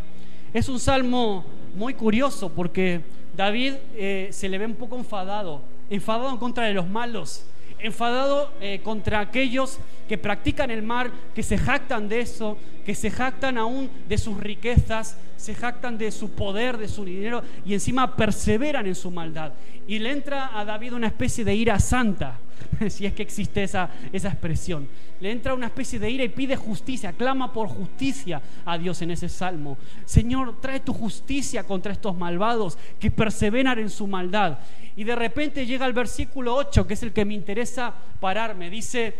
Es 0.53 0.69
un 0.69 0.79
salmo 0.79 1.45
muy 1.75 1.95
curioso 1.95 2.51
porque 2.51 3.01
David 3.37 3.75
eh, 3.97 4.29
se 4.31 4.49
le 4.49 4.59
ve 4.59 4.67
un 4.67 4.77
poco 4.77 4.97
enfadado, 4.97 5.63
enfadado 5.91 6.31
en 6.31 6.37
contra 6.39 6.65
de 6.65 6.75
los 6.75 6.89
malos, 6.89 7.45
enfadado 7.79 8.51
eh, 8.61 8.81
contra 8.83 9.21
aquellos 9.21 9.79
que 10.09 10.19
practican 10.19 10.71
el 10.71 10.83
mal, 10.83 11.13
que 11.35 11.43
se 11.43 11.59
jactan 11.59 12.09
de 12.09 12.21
eso, 12.21 12.59
que 12.85 12.95
se 12.95 13.11
jactan 13.11 13.59
aún 13.59 13.91
de 14.09 14.19
sus 14.19 14.39
riquezas, 14.39 15.19
se 15.37 15.55
jactan 15.55 15.99
de 15.99 16.11
su 16.13 16.31
poder, 16.31 16.79
de 16.79 16.89
su 16.89 17.05
dinero 17.05 17.43
y 17.65 17.75
encima 17.75 18.17
perseveran 18.17 18.87
en 18.87 18.95
su 18.95 19.11
maldad. 19.11 19.53
Y 19.87 19.99
le 19.99 20.13
entra 20.13 20.59
a 20.59 20.65
David 20.65 20.95
una 20.95 21.09
especie 21.09 21.45
de 21.45 21.55
ira 21.55 21.79
santa, 21.79 22.39
si 22.89 23.07
es 23.07 23.13
que 23.13 23.23
existe 23.23 23.63
esa, 23.63 23.91
esa 24.13 24.29
expresión. 24.29 24.89
Le 25.21 25.31
entra 25.31 25.55
una 25.55 25.67
especie 25.67 25.99
de 25.99 26.11
ira 26.11 26.25
y 26.25 26.29
pide 26.29 26.57
justicia, 26.57 27.13
clama 27.13 27.53
por 27.53 27.69
justicia 27.69 28.43
a 28.65 28.77
Dios 28.77 29.01
en 29.03 29.11
ese 29.11 29.29
salmo. 29.29 29.79
Señor, 30.05 30.61
trae 30.61 30.81
tu 30.81 30.93
justicia 30.93 31.65
contra 31.65 31.93
estos 31.93 32.17
malvados 32.17 32.77
que 32.99 33.11
perseveran 33.11 33.79
en 33.79 33.91
su 33.91 34.07
maldad. 34.07 34.59
Y 34.95 35.05
de 35.05 35.17
repente 35.17 35.67
llega 35.67 35.87
el 35.87 35.93
versículo 35.93 36.55
8, 36.55 36.87
que 36.87 36.95
es 36.95 37.03
el 37.03 37.13
que 37.13 37.25
me 37.25 37.35
interesa 37.35 37.95
pararme. 38.21 38.71
Dice, 38.71 39.15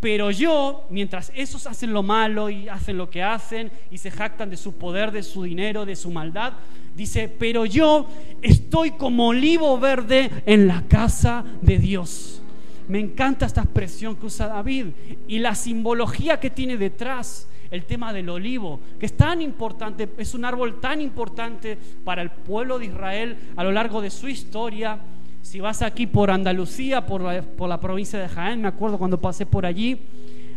pero 0.00 0.30
yo, 0.30 0.86
mientras 0.90 1.32
esos 1.34 1.66
hacen 1.66 1.92
lo 1.92 2.02
malo 2.02 2.50
y 2.50 2.68
hacen 2.68 2.98
lo 2.98 3.08
que 3.08 3.22
hacen 3.22 3.70
y 3.90 3.98
se 3.98 4.10
jactan 4.10 4.50
de 4.50 4.56
su 4.56 4.74
poder, 4.74 5.10
de 5.10 5.22
su 5.22 5.42
dinero, 5.42 5.86
de 5.86 5.96
su 5.96 6.10
maldad, 6.10 6.52
dice, 6.94 7.28
pero 7.28 7.64
yo 7.64 8.06
estoy 8.42 8.92
como 8.92 9.28
olivo 9.28 9.78
verde 9.78 10.30
en 10.44 10.66
la 10.66 10.82
casa 10.82 11.44
de 11.62 11.78
Dios. 11.78 12.42
Me 12.88 13.00
encanta 13.00 13.46
esta 13.46 13.62
expresión 13.62 14.16
que 14.16 14.26
usa 14.26 14.46
David 14.46 14.86
y 15.26 15.38
la 15.38 15.54
simbología 15.54 16.38
que 16.38 16.50
tiene 16.50 16.76
detrás 16.76 17.48
el 17.70 17.84
tema 17.84 18.12
del 18.12 18.28
olivo, 18.28 18.80
que 18.98 19.06
es 19.06 19.16
tan 19.16 19.42
importante, 19.42 20.08
es 20.18 20.34
un 20.34 20.44
árbol 20.44 20.80
tan 20.80 21.00
importante 21.00 21.76
para 22.04 22.22
el 22.22 22.30
pueblo 22.30 22.78
de 22.78 22.86
Israel 22.86 23.36
a 23.56 23.64
lo 23.64 23.72
largo 23.72 24.00
de 24.00 24.10
su 24.10 24.28
historia. 24.28 24.98
Si 25.42 25.60
vas 25.60 25.82
aquí 25.82 26.06
por 26.06 26.30
Andalucía, 26.30 27.06
por 27.06 27.22
la, 27.22 27.80
provincia 27.80 28.18
de 28.18 28.28
Jaén, 28.28 28.62
me 28.62 28.68
acuerdo 28.68 28.98
cuando 28.98 29.20
pasé 29.20 29.46
por 29.46 29.66
allí, 29.66 30.00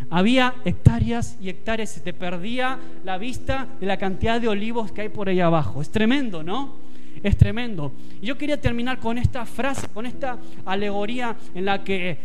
había 0.09 0.55
hectáreas 0.65 1.37
y 1.39 1.49
hectáreas, 1.49 1.89
se 1.89 1.99
te 1.99 2.13
perdía 2.13 2.79
la 3.03 3.17
vista 3.17 3.67
de 3.79 3.85
la 3.85 3.97
cantidad 3.97 4.41
de 4.41 4.47
olivos 4.47 4.91
que 4.91 5.01
hay 5.01 5.09
por 5.09 5.29
ahí 5.29 5.39
abajo. 5.39 5.81
Es 5.81 5.89
tremendo, 5.91 6.43
¿no? 6.43 6.88
Es 7.23 7.37
tremendo. 7.37 7.91
Y 8.21 8.27
yo 8.27 8.37
quería 8.37 8.59
terminar 8.59 8.99
con 8.99 9.17
esta 9.17 9.45
frase, 9.45 9.87
con 9.89 10.05
esta 10.05 10.37
alegoría 10.65 11.35
en 11.53 11.65
la 11.65 11.83
que 11.83 12.17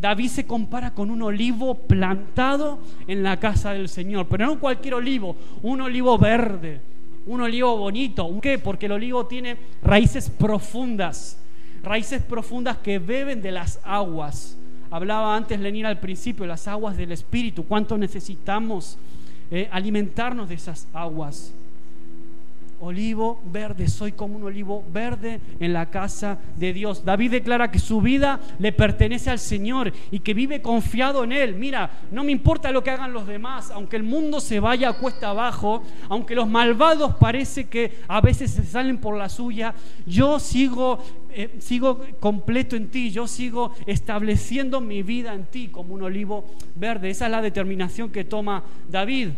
David 0.00 0.28
se 0.28 0.46
compara 0.46 0.92
con 0.92 1.10
un 1.10 1.22
olivo 1.22 1.74
plantado 1.74 2.78
en 3.06 3.22
la 3.22 3.38
casa 3.38 3.72
del 3.72 3.88
Señor, 3.88 4.26
pero 4.28 4.46
no 4.46 4.60
cualquier 4.60 4.94
olivo, 4.94 5.36
un 5.62 5.80
olivo 5.80 6.18
verde, 6.18 6.80
un 7.26 7.40
olivo 7.40 7.76
bonito. 7.76 8.28
¿Por 8.28 8.40
qué? 8.40 8.58
Porque 8.58 8.86
el 8.86 8.92
olivo 8.92 9.26
tiene 9.26 9.56
raíces 9.82 10.28
profundas, 10.28 11.38
raíces 11.82 12.22
profundas 12.22 12.78
que 12.78 12.98
beben 12.98 13.40
de 13.40 13.52
las 13.52 13.80
aguas. 13.84 14.58
Hablaba 14.90 15.34
antes 15.34 15.58
Lenin 15.58 15.86
al 15.86 16.00
principio, 16.00 16.44
las 16.44 16.68
aguas 16.68 16.96
del 16.96 17.12
Espíritu, 17.12 17.64
cuánto 17.64 17.96
necesitamos 17.96 18.98
eh, 19.50 19.68
alimentarnos 19.72 20.48
de 20.48 20.56
esas 20.56 20.86
aguas 20.92 21.54
olivo 22.80 23.40
verde, 23.44 23.88
soy 23.88 24.12
como 24.12 24.36
un 24.36 24.44
olivo 24.44 24.84
verde 24.92 25.40
en 25.60 25.72
la 25.72 25.90
casa 25.90 26.38
de 26.56 26.72
Dios. 26.72 27.04
David 27.04 27.32
declara 27.32 27.70
que 27.70 27.78
su 27.78 28.00
vida 28.00 28.40
le 28.58 28.72
pertenece 28.72 29.30
al 29.30 29.38
Señor 29.38 29.92
y 30.10 30.20
que 30.20 30.34
vive 30.34 30.62
confiado 30.62 31.24
en 31.24 31.32
Él. 31.32 31.54
Mira, 31.54 31.90
no 32.10 32.24
me 32.24 32.32
importa 32.32 32.70
lo 32.70 32.82
que 32.82 32.90
hagan 32.90 33.12
los 33.12 33.26
demás, 33.26 33.70
aunque 33.70 33.96
el 33.96 34.02
mundo 34.02 34.40
se 34.40 34.60
vaya 34.60 34.90
a 34.90 34.92
cuesta 34.94 35.30
abajo, 35.30 35.82
aunque 36.08 36.34
los 36.34 36.48
malvados 36.48 37.14
parece 37.16 37.68
que 37.68 37.98
a 38.08 38.20
veces 38.20 38.50
se 38.50 38.64
salen 38.64 38.98
por 38.98 39.16
la 39.16 39.28
suya, 39.28 39.74
yo 40.06 40.38
sigo, 40.38 40.98
eh, 41.30 41.56
sigo 41.58 42.00
completo 42.20 42.76
en 42.76 42.88
ti, 42.88 43.10
yo 43.10 43.26
sigo 43.26 43.72
estableciendo 43.86 44.80
mi 44.80 45.02
vida 45.02 45.34
en 45.34 45.46
ti 45.46 45.68
como 45.68 45.94
un 45.94 46.02
olivo 46.02 46.44
verde. 46.74 47.10
Esa 47.10 47.26
es 47.26 47.30
la 47.30 47.42
determinación 47.42 48.10
que 48.10 48.24
toma 48.24 48.62
David. 48.88 49.30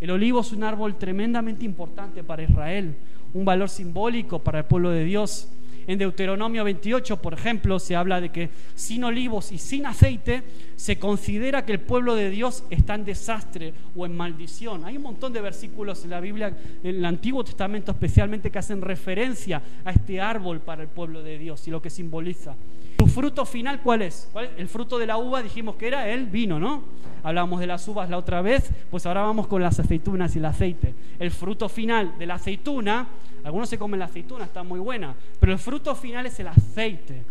El 0.00 0.10
olivo 0.10 0.40
es 0.40 0.52
un 0.52 0.62
árbol 0.62 0.96
tremendamente 0.96 1.64
importante 1.64 2.22
para 2.22 2.42
Israel, 2.42 2.94
un 3.34 3.44
valor 3.44 3.68
simbólico 3.68 4.38
para 4.38 4.60
el 4.60 4.64
pueblo 4.64 4.90
de 4.90 5.04
Dios. 5.04 5.48
En 5.86 5.98
Deuteronomio 5.98 6.64
28, 6.64 7.20
por 7.22 7.34
ejemplo, 7.34 7.78
se 7.78 7.96
habla 7.96 8.20
de 8.20 8.30
que 8.30 8.50
sin 8.74 9.04
olivos 9.04 9.52
y 9.52 9.58
sin 9.58 9.86
aceite 9.86 10.42
se 10.78 10.96
considera 10.96 11.64
que 11.64 11.72
el 11.72 11.80
pueblo 11.80 12.14
de 12.14 12.30
Dios 12.30 12.62
está 12.70 12.94
en 12.94 13.04
desastre 13.04 13.74
o 13.96 14.06
en 14.06 14.16
maldición. 14.16 14.84
Hay 14.84 14.96
un 14.96 15.02
montón 15.02 15.32
de 15.32 15.40
versículos 15.40 16.04
en 16.04 16.10
la 16.10 16.20
Biblia, 16.20 16.56
en 16.84 16.96
el 16.96 17.04
Antiguo 17.04 17.42
Testamento 17.42 17.90
especialmente, 17.90 18.52
que 18.52 18.60
hacen 18.60 18.80
referencia 18.80 19.60
a 19.84 19.90
este 19.90 20.20
árbol 20.20 20.60
para 20.60 20.82
el 20.82 20.88
pueblo 20.88 21.20
de 21.24 21.36
Dios 21.36 21.66
y 21.66 21.72
lo 21.72 21.82
que 21.82 21.90
simboliza. 21.90 22.54
¿Su 22.96 23.08
fruto 23.08 23.44
final 23.44 23.82
cuál 23.82 24.02
es? 24.02 24.28
¿Cuál 24.32 24.50
El 24.56 24.68
fruto 24.68 25.00
de 25.00 25.06
la 25.06 25.16
uva 25.16 25.42
dijimos 25.42 25.74
que 25.74 25.88
era 25.88 26.08
el 26.08 26.26
vino, 26.26 26.60
¿no? 26.60 26.84
Hablábamos 27.24 27.58
de 27.58 27.66
las 27.66 27.86
uvas 27.88 28.08
la 28.08 28.16
otra 28.16 28.40
vez, 28.40 28.70
pues 28.88 29.04
ahora 29.04 29.22
vamos 29.22 29.48
con 29.48 29.60
las 29.60 29.80
aceitunas 29.80 30.36
y 30.36 30.38
el 30.38 30.44
aceite. 30.44 30.94
El 31.18 31.32
fruto 31.32 31.68
final 31.68 32.16
de 32.20 32.26
la 32.26 32.34
aceituna, 32.34 33.08
algunos 33.42 33.68
se 33.68 33.78
comen 33.78 33.98
la 33.98 34.06
aceituna, 34.06 34.44
está 34.44 34.62
muy 34.62 34.78
buena, 34.78 35.12
pero 35.40 35.52
el 35.52 35.58
fruto 35.58 35.96
final 35.96 36.26
es 36.26 36.38
el 36.38 36.46
aceite. 36.46 37.24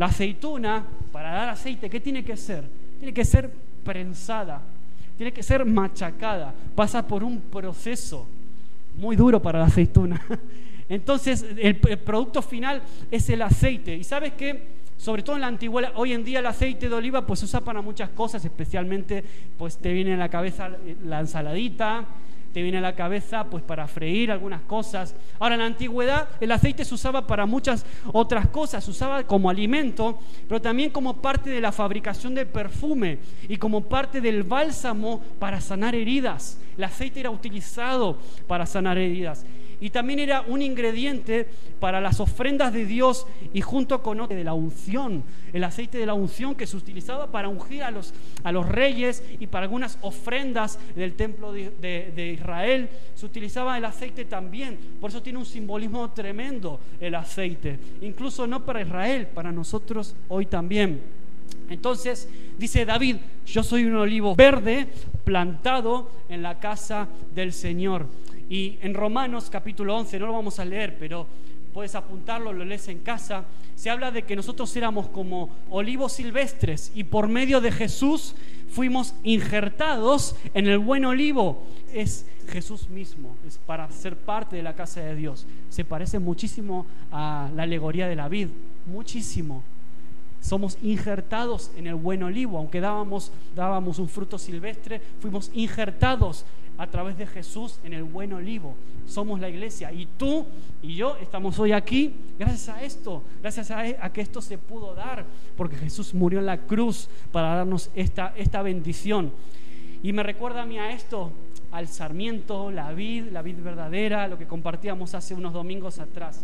La 0.00 0.06
aceituna, 0.06 0.82
para 1.12 1.30
dar 1.30 1.50
aceite, 1.50 1.90
¿qué 1.90 2.00
tiene 2.00 2.24
que 2.24 2.34
ser? 2.34 2.64
Tiene 2.98 3.12
que 3.12 3.22
ser 3.22 3.50
prensada, 3.84 4.62
tiene 5.18 5.30
que 5.30 5.42
ser 5.42 5.66
machacada, 5.66 6.54
pasa 6.74 7.06
por 7.06 7.22
un 7.22 7.38
proceso 7.38 8.26
muy 8.96 9.14
duro 9.14 9.42
para 9.42 9.58
la 9.58 9.66
aceituna. 9.66 10.18
Entonces, 10.88 11.44
el, 11.54 11.76
producto 11.76 12.40
final 12.40 12.80
es 13.10 13.28
el 13.28 13.42
aceite. 13.42 13.94
¿Y 13.94 14.02
sabes 14.02 14.32
qué? 14.38 14.80
sobre 14.96 15.22
todo 15.22 15.36
en 15.36 15.42
la 15.42 15.48
antigüedad, 15.48 15.92
hoy 15.96 16.14
en 16.14 16.24
día 16.24 16.38
el 16.38 16.46
aceite 16.46 16.88
de 16.88 16.94
oliva 16.94 17.26
pues 17.26 17.40
se 17.40 17.44
usa 17.44 17.60
para 17.60 17.82
muchas 17.82 18.08
cosas, 18.08 18.42
especialmente 18.42 19.22
pues 19.58 19.76
te 19.76 19.92
viene 19.92 20.14
a 20.14 20.16
la 20.16 20.30
cabeza 20.30 20.70
la 21.04 21.20
ensaladita, 21.20 22.06
te 22.52 22.62
viene 22.62 22.78
a 22.78 22.80
la 22.80 22.94
cabeza 22.94 23.44
pues 23.44 23.62
para 23.62 23.86
freír 23.86 24.30
algunas 24.30 24.62
cosas. 24.62 25.14
Ahora 25.38 25.54
en 25.54 25.60
la 25.60 25.66
antigüedad 25.66 26.28
el 26.40 26.52
aceite 26.52 26.84
se 26.84 26.94
usaba 26.94 27.26
para 27.26 27.46
muchas 27.46 27.84
otras 28.12 28.48
cosas, 28.48 28.84
se 28.84 28.90
usaba 28.90 29.22
como 29.24 29.50
alimento, 29.50 30.18
pero 30.48 30.60
también 30.60 30.90
como 30.90 31.20
parte 31.20 31.50
de 31.50 31.60
la 31.60 31.72
fabricación 31.72 32.34
del 32.34 32.46
perfume 32.46 33.18
y 33.48 33.56
como 33.56 33.82
parte 33.82 34.20
del 34.20 34.42
bálsamo 34.42 35.20
para 35.38 35.60
sanar 35.60 35.94
heridas. 35.94 36.58
El 36.76 36.84
aceite 36.84 37.20
era 37.20 37.30
utilizado 37.30 38.18
para 38.46 38.66
sanar 38.66 38.98
heridas 38.98 39.44
y 39.80 39.90
también 39.90 40.18
era 40.18 40.42
un 40.42 40.62
ingrediente 40.62 41.48
para 41.80 42.00
las 42.00 42.20
ofrendas 42.20 42.72
de 42.72 42.84
Dios 42.84 43.26
y 43.52 43.60
junto 43.60 44.02
con 44.02 44.20
de 44.28 44.44
la 44.44 44.52
unción, 44.52 45.24
el 45.52 45.64
aceite 45.64 45.98
de 45.98 46.06
la 46.06 46.14
unción 46.14 46.54
que 46.54 46.66
se 46.66 46.76
utilizaba 46.76 47.28
para 47.28 47.48
ungir 47.48 47.82
a 47.82 47.90
los, 47.90 48.12
a 48.44 48.52
los 48.52 48.68
reyes 48.68 49.24
y 49.38 49.46
para 49.46 49.64
algunas 49.64 49.98
ofrendas 50.02 50.78
del 50.94 51.14
templo 51.14 51.52
de, 51.52 51.70
de 51.80 52.32
Israel, 52.32 52.88
se 53.14 53.24
utilizaba 53.24 53.78
el 53.78 53.84
aceite 53.84 54.26
también, 54.26 54.78
por 55.00 55.10
eso 55.10 55.22
tiene 55.22 55.38
un 55.38 55.46
simbolismo 55.46 56.10
tremendo 56.10 56.80
el 57.00 57.14
aceite, 57.14 57.78
incluso 58.02 58.46
no 58.46 58.64
para 58.64 58.82
Israel, 58.82 59.26
para 59.28 59.50
nosotros 59.50 60.14
hoy 60.28 60.46
también. 60.46 61.00
Entonces 61.70 62.28
dice 62.58 62.84
David, 62.84 63.16
yo 63.46 63.62
soy 63.62 63.84
un 63.84 63.94
olivo 63.94 64.34
verde 64.34 64.88
plantado 65.24 66.10
en 66.28 66.42
la 66.42 66.58
casa 66.58 67.08
del 67.34 67.52
Señor. 67.52 68.06
Y 68.50 68.78
en 68.82 68.94
Romanos 68.94 69.48
capítulo 69.48 69.96
11, 69.96 70.18
no 70.18 70.26
lo 70.26 70.32
vamos 70.32 70.58
a 70.58 70.64
leer, 70.64 70.98
pero 70.98 71.28
puedes 71.72 71.94
apuntarlo, 71.94 72.52
lo 72.52 72.64
lees 72.64 72.88
en 72.88 72.98
casa, 72.98 73.44
se 73.76 73.90
habla 73.90 74.10
de 74.10 74.24
que 74.24 74.34
nosotros 74.34 74.74
éramos 74.74 75.06
como 75.06 75.50
olivos 75.70 76.14
silvestres 76.14 76.90
y 76.96 77.04
por 77.04 77.28
medio 77.28 77.60
de 77.60 77.70
Jesús 77.70 78.34
fuimos 78.68 79.14
injertados 79.22 80.34
en 80.52 80.66
el 80.66 80.78
buen 80.78 81.04
olivo. 81.04 81.64
Es 81.94 82.26
Jesús 82.48 82.88
mismo, 82.88 83.36
es 83.46 83.58
para 83.58 83.88
ser 83.92 84.16
parte 84.16 84.56
de 84.56 84.64
la 84.64 84.74
casa 84.74 85.00
de 85.00 85.14
Dios. 85.14 85.46
Se 85.68 85.84
parece 85.84 86.18
muchísimo 86.18 86.86
a 87.12 87.50
la 87.54 87.62
alegoría 87.62 88.08
de 88.08 88.16
la 88.16 88.28
vid, 88.28 88.48
muchísimo. 88.86 89.62
Somos 90.40 90.76
injertados 90.82 91.70
en 91.76 91.86
el 91.86 91.94
buen 91.94 92.24
olivo, 92.24 92.58
aunque 92.58 92.80
dábamos, 92.80 93.30
dábamos 93.54 94.00
un 94.00 94.08
fruto 94.08 94.38
silvestre, 94.38 95.00
fuimos 95.20 95.52
injertados 95.54 96.44
a 96.80 96.86
través 96.86 97.18
de 97.18 97.26
Jesús 97.26 97.78
en 97.84 97.92
el 97.92 98.04
buen 98.04 98.32
olivo. 98.32 98.74
Somos 99.06 99.38
la 99.38 99.50
iglesia 99.50 99.92
y 99.92 100.06
tú 100.16 100.46
y 100.80 100.94
yo 100.94 101.14
estamos 101.18 101.58
hoy 101.58 101.72
aquí 101.72 102.14
gracias 102.38 102.70
a 102.70 102.82
esto, 102.82 103.22
gracias 103.42 103.70
a, 103.70 104.10
que 104.10 104.22
esto 104.22 104.40
se 104.40 104.56
pudo 104.56 104.94
dar, 104.94 105.26
porque 105.58 105.76
Jesús 105.76 106.14
murió 106.14 106.38
en 106.38 106.46
la 106.46 106.56
cruz 106.56 107.10
para 107.32 107.54
darnos 107.56 107.90
esta, 107.94 108.32
esta 108.34 108.62
bendición. 108.62 109.30
Y 110.02 110.14
me 110.14 110.22
recuerda 110.22 110.62
a 110.62 110.66
mí 110.66 110.78
a 110.78 110.90
esto, 110.90 111.32
al 111.70 111.86
sarmiento, 111.86 112.70
la 112.70 112.90
vid, 112.92 113.24
la 113.24 113.42
vid 113.42 113.56
verdadera, 113.62 114.26
lo 114.26 114.38
que 114.38 114.46
compartíamos 114.46 115.14
hace 115.14 115.34
unos 115.34 115.52
domingos 115.52 115.98
atrás. 115.98 116.42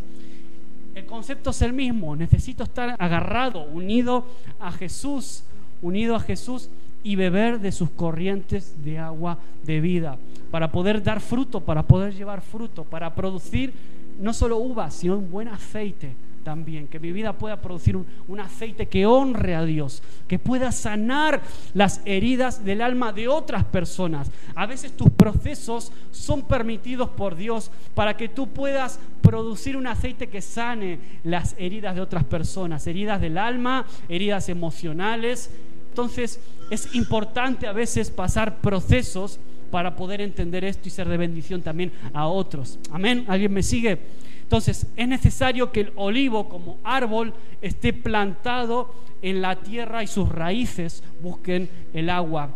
El 0.94 1.06
concepto 1.06 1.48
es 1.48 1.62
el 1.62 1.72
mismo, 1.72 2.14
necesito 2.14 2.62
estar 2.62 2.94
agarrado, 2.98 3.64
unido 3.64 4.26
a 4.60 4.70
Jesús, 4.70 5.44
unido 5.80 6.14
a 6.14 6.20
Jesús 6.20 6.68
y 7.06 7.14
beber 7.14 7.60
de 7.60 7.70
sus 7.70 7.88
corrientes 7.90 8.82
de 8.82 8.98
agua 8.98 9.38
de 9.62 9.80
vida, 9.80 10.18
para 10.50 10.72
poder 10.72 11.04
dar 11.04 11.20
fruto, 11.20 11.60
para 11.60 11.84
poder 11.84 12.12
llevar 12.12 12.40
fruto, 12.40 12.82
para 12.82 13.14
producir 13.14 13.72
no 14.18 14.32
solo 14.32 14.56
uvas, 14.56 14.92
sino 14.92 15.16
un 15.16 15.30
buen 15.30 15.46
aceite 15.46 16.16
también, 16.42 16.88
que 16.88 16.98
mi 16.98 17.12
vida 17.12 17.32
pueda 17.32 17.60
producir 17.60 17.96
un, 17.96 18.40
aceite 18.40 18.86
que 18.86 19.06
honre 19.06 19.54
a 19.54 19.64
Dios, 19.64 20.02
que 20.26 20.40
pueda 20.40 20.72
sanar 20.72 21.42
las 21.74 22.00
heridas 22.04 22.64
del 22.64 22.82
alma 22.82 23.12
de 23.12 23.28
otras 23.28 23.62
personas. 23.64 24.30
A 24.56 24.66
veces 24.66 24.96
tus 24.96 25.10
procesos 25.10 25.92
son 26.10 26.42
permitidos 26.42 27.08
por 27.10 27.36
Dios 27.36 27.70
para 27.94 28.16
que 28.16 28.28
tú 28.28 28.48
puedas 28.48 28.98
producir 29.22 29.76
un 29.76 29.86
aceite 29.86 30.28
que 30.28 30.40
sane 30.40 30.98
las 31.22 31.54
heridas 31.58 31.94
de 31.94 32.00
otras 32.00 32.24
personas, 32.24 32.86
heridas 32.88 33.20
del 33.20 33.38
alma, 33.38 33.86
heridas 34.08 34.48
emocionales. 34.48 35.50
Entonces, 35.96 36.38
es 36.68 36.94
importante 36.94 37.66
a 37.66 37.72
veces 37.72 38.10
pasar 38.10 38.60
procesos 38.60 39.40
para 39.70 39.96
poder 39.96 40.20
entender 40.20 40.62
esto 40.62 40.88
y 40.88 40.90
ser 40.90 41.08
de 41.08 41.16
bendición 41.16 41.62
también 41.62 41.90
a 42.12 42.26
otros. 42.26 42.78
Amén. 42.90 43.24
¿Alguien 43.28 43.54
me 43.54 43.62
sigue? 43.62 43.98
Entonces, 44.42 44.88
es 44.94 45.08
necesario 45.08 45.72
que 45.72 45.80
el 45.80 45.92
olivo 45.96 46.50
como 46.50 46.76
árbol 46.84 47.32
esté 47.62 47.94
plantado 47.94 48.92
en 49.22 49.40
la 49.40 49.56
tierra 49.56 50.02
y 50.02 50.06
sus 50.06 50.28
raíces 50.28 51.02
busquen 51.22 51.70
el 51.94 52.10
agua. 52.10 52.50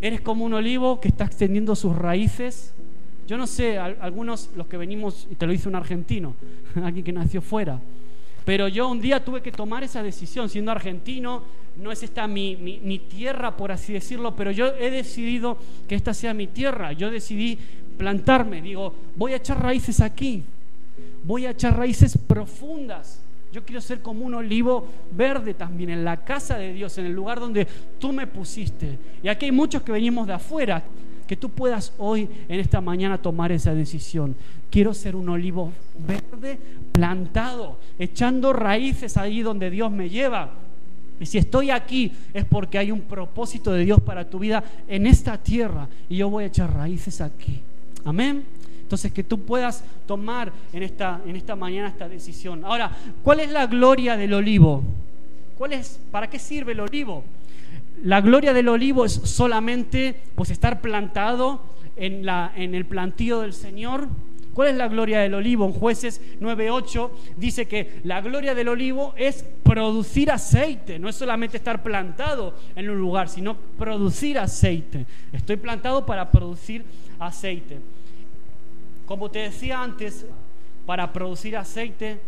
¿Eres 0.00 0.20
como 0.20 0.44
un 0.44 0.54
olivo 0.54 1.00
que 1.00 1.06
está 1.06 1.26
extendiendo 1.26 1.76
sus 1.76 1.94
raíces? 1.94 2.74
Yo 3.28 3.38
no 3.38 3.46
sé, 3.46 3.78
algunos, 3.78 4.50
los 4.56 4.66
que 4.66 4.76
venimos, 4.76 5.28
y 5.30 5.36
te 5.36 5.46
lo 5.46 5.52
dice 5.52 5.68
un 5.68 5.76
argentino, 5.76 6.34
alguien 6.82 7.04
que 7.04 7.12
nació 7.12 7.40
fuera, 7.40 7.78
Pero 8.44 8.68
yo 8.68 8.88
un 8.88 9.00
día 9.00 9.24
tuve 9.24 9.42
que 9.42 9.52
tomar 9.52 9.82
esa 9.82 10.02
decisión, 10.02 10.48
siendo 10.48 10.70
argentino, 10.70 11.42
no 11.76 11.92
es 11.92 12.02
esta 12.02 12.26
mi, 12.26 12.56
mi, 12.56 12.98
tierra, 12.98 13.56
por 13.56 13.72
así 13.72 13.92
decirlo, 13.92 14.34
pero 14.34 14.50
yo 14.50 14.66
he 14.78 14.90
decidido 14.90 15.58
que 15.88 15.94
esta 15.94 16.14
sea 16.14 16.34
mi 16.34 16.46
tierra. 16.46 16.92
Yo 16.92 17.10
decidí 17.10 17.58
plantarme, 17.96 18.62
digo, 18.62 18.94
voy 19.16 19.32
a 19.32 19.36
echar 19.36 19.62
raíces 19.62 20.00
aquí, 20.00 20.42
voy 21.24 21.46
a 21.46 21.50
echar 21.50 21.76
raíces 21.76 22.16
profundas. 22.18 23.20
Yo 23.52 23.64
quiero 23.64 23.80
ser 23.80 24.00
como 24.00 24.24
un 24.24 24.34
olivo 24.34 24.86
verde 25.10 25.54
también 25.54 25.90
en 25.90 26.04
la 26.04 26.24
casa 26.24 26.56
de 26.56 26.72
Dios, 26.72 26.96
en 26.98 27.06
el 27.06 27.12
lugar 27.12 27.40
donde 27.40 27.66
tú 27.98 28.12
me 28.12 28.26
pusiste. 28.26 28.98
Y 29.22 29.28
aquí 29.28 29.46
hay 29.46 29.52
muchos 29.52 29.82
que 29.82 29.90
venimos 29.90 30.26
de 30.26 30.34
afuera, 30.34 30.84
que 31.26 31.36
tú 31.36 31.48
puedas 31.48 31.92
hoy, 31.98 32.28
en 32.48 32.60
esta 32.60 32.80
mañana, 32.80 33.18
tomar 33.18 33.50
esa 33.50 33.74
decisión. 33.74 34.36
Quiero 34.70 34.94
ser 34.94 35.16
un 35.16 35.28
olivo 35.28 35.72
verde 36.06 36.58
plantado, 37.00 37.78
echando 37.98 38.52
raíces 38.52 39.16
ahí 39.16 39.40
donde 39.40 39.70
Dios 39.70 39.90
me 39.90 40.10
lleva. 40.10 40.50
Y 41.18 41.24
si 41.24 41.38
estoy 41.38 41.70
aquí 41.70 42.12
es 42.34 42.44
porque 42.44 42.76
hay 42.76 42.90
un 42.92 43.00
propósito 43.00 43.72
de 43.72 43.86
Dios 43.86 44.02
para 44.02 44.28
tu 44.28 44.38
vida 44.38 44.62
en 44.86 45.06
esta 45.06 45.38
tierra 45.38 45.88
y 46.10 46.18
yo 46.18 46.28
voy 46.28 46.44
a 46.44 46.48
echar 46.48 46.74
raíces 46.74 47.22
aquí. 47.22 47.60
Amén. 48.04 48.44
Entonces 48.82 49.12
que 49.12 49.24
tú 49.24 49.40
puedas 49.40 49.82
tomar 50.06 50.52
en 50.74 50.82
esta, 50.82 51.22
en 51.26 51.36
esta 51.36 51.56
mañana 51.56 51.88
esta 51.88 52.06
decisión. 52.06 52.66
Ahora, 52.66 52.94
¿cuál 53.22 53.40
es 53.40 53.50
la 53.50 53.66
gloria 53.66 54.18
del 54.18 54.34
olivo? 54.34 54.82
¿Cuál 55.56 55.72
es, 55.72 56.00
¿Para 56.10 56.28
qué 56.28 56.38
sirve 56.38 56.72
el 56.72 56.80
olivo? 56.80 57.24
La 58.02 58.20
gloria 58.20 58.52
del 58.52 58.68
olivo 58.68 59.06
es 59.06 59.12
solamente 59.12 60.16
pues 60.34 60.50
estar 60.50 60.82
plantado 60.82 61.62
en, 61.96 62.26
la, 62.26 62.52
en 62.56 62.74
el 62.74 62.84
plantío 62.84 63.40
del 63.40 63.54
Señor 63.54 64.06
¿Cuál 64.54 64.68
es 64.68 64.76
la 64.76 64.88
gloria 64.88 65.20
del 65.20 65.34
olivo? 65.34 65.64
En 65.64 65.72
jueces 65.72 66.20
9.8 66.40 67.10
dice 67.36 67.66
que 67.66 68.00
la 68.04 68.20
gloria 68.20 68.54
del 68.54 68.68
olivo 68.68 69.14
es 69.16 69.44
producir 69.62 70.30
aceite, 70.30 70.98
no 70.98 71.08
es 71.08 71.16
solamente 71.16 71.56
estar 71.56 71.82
plantado 71.82 72.54
en 72.74 72.90
un 72.90 72.98
lugar, 72.98 73.28
sino 73.28 73.56
producir 73.56 74.38
aceite. 74.38 75.06
Estoy 75.32 75.56
plantado 75.56 76.04
para 76.04 76.30
producir 76.30 76.84
aceite. 77.18 77.78
Como 79.06 79.30
te 79.30 79.40
decía 79.40 79.82
antes, 79.82 80.26
para 80.86 81.12
producir 81.12 81.56
aceite 81.56 82.20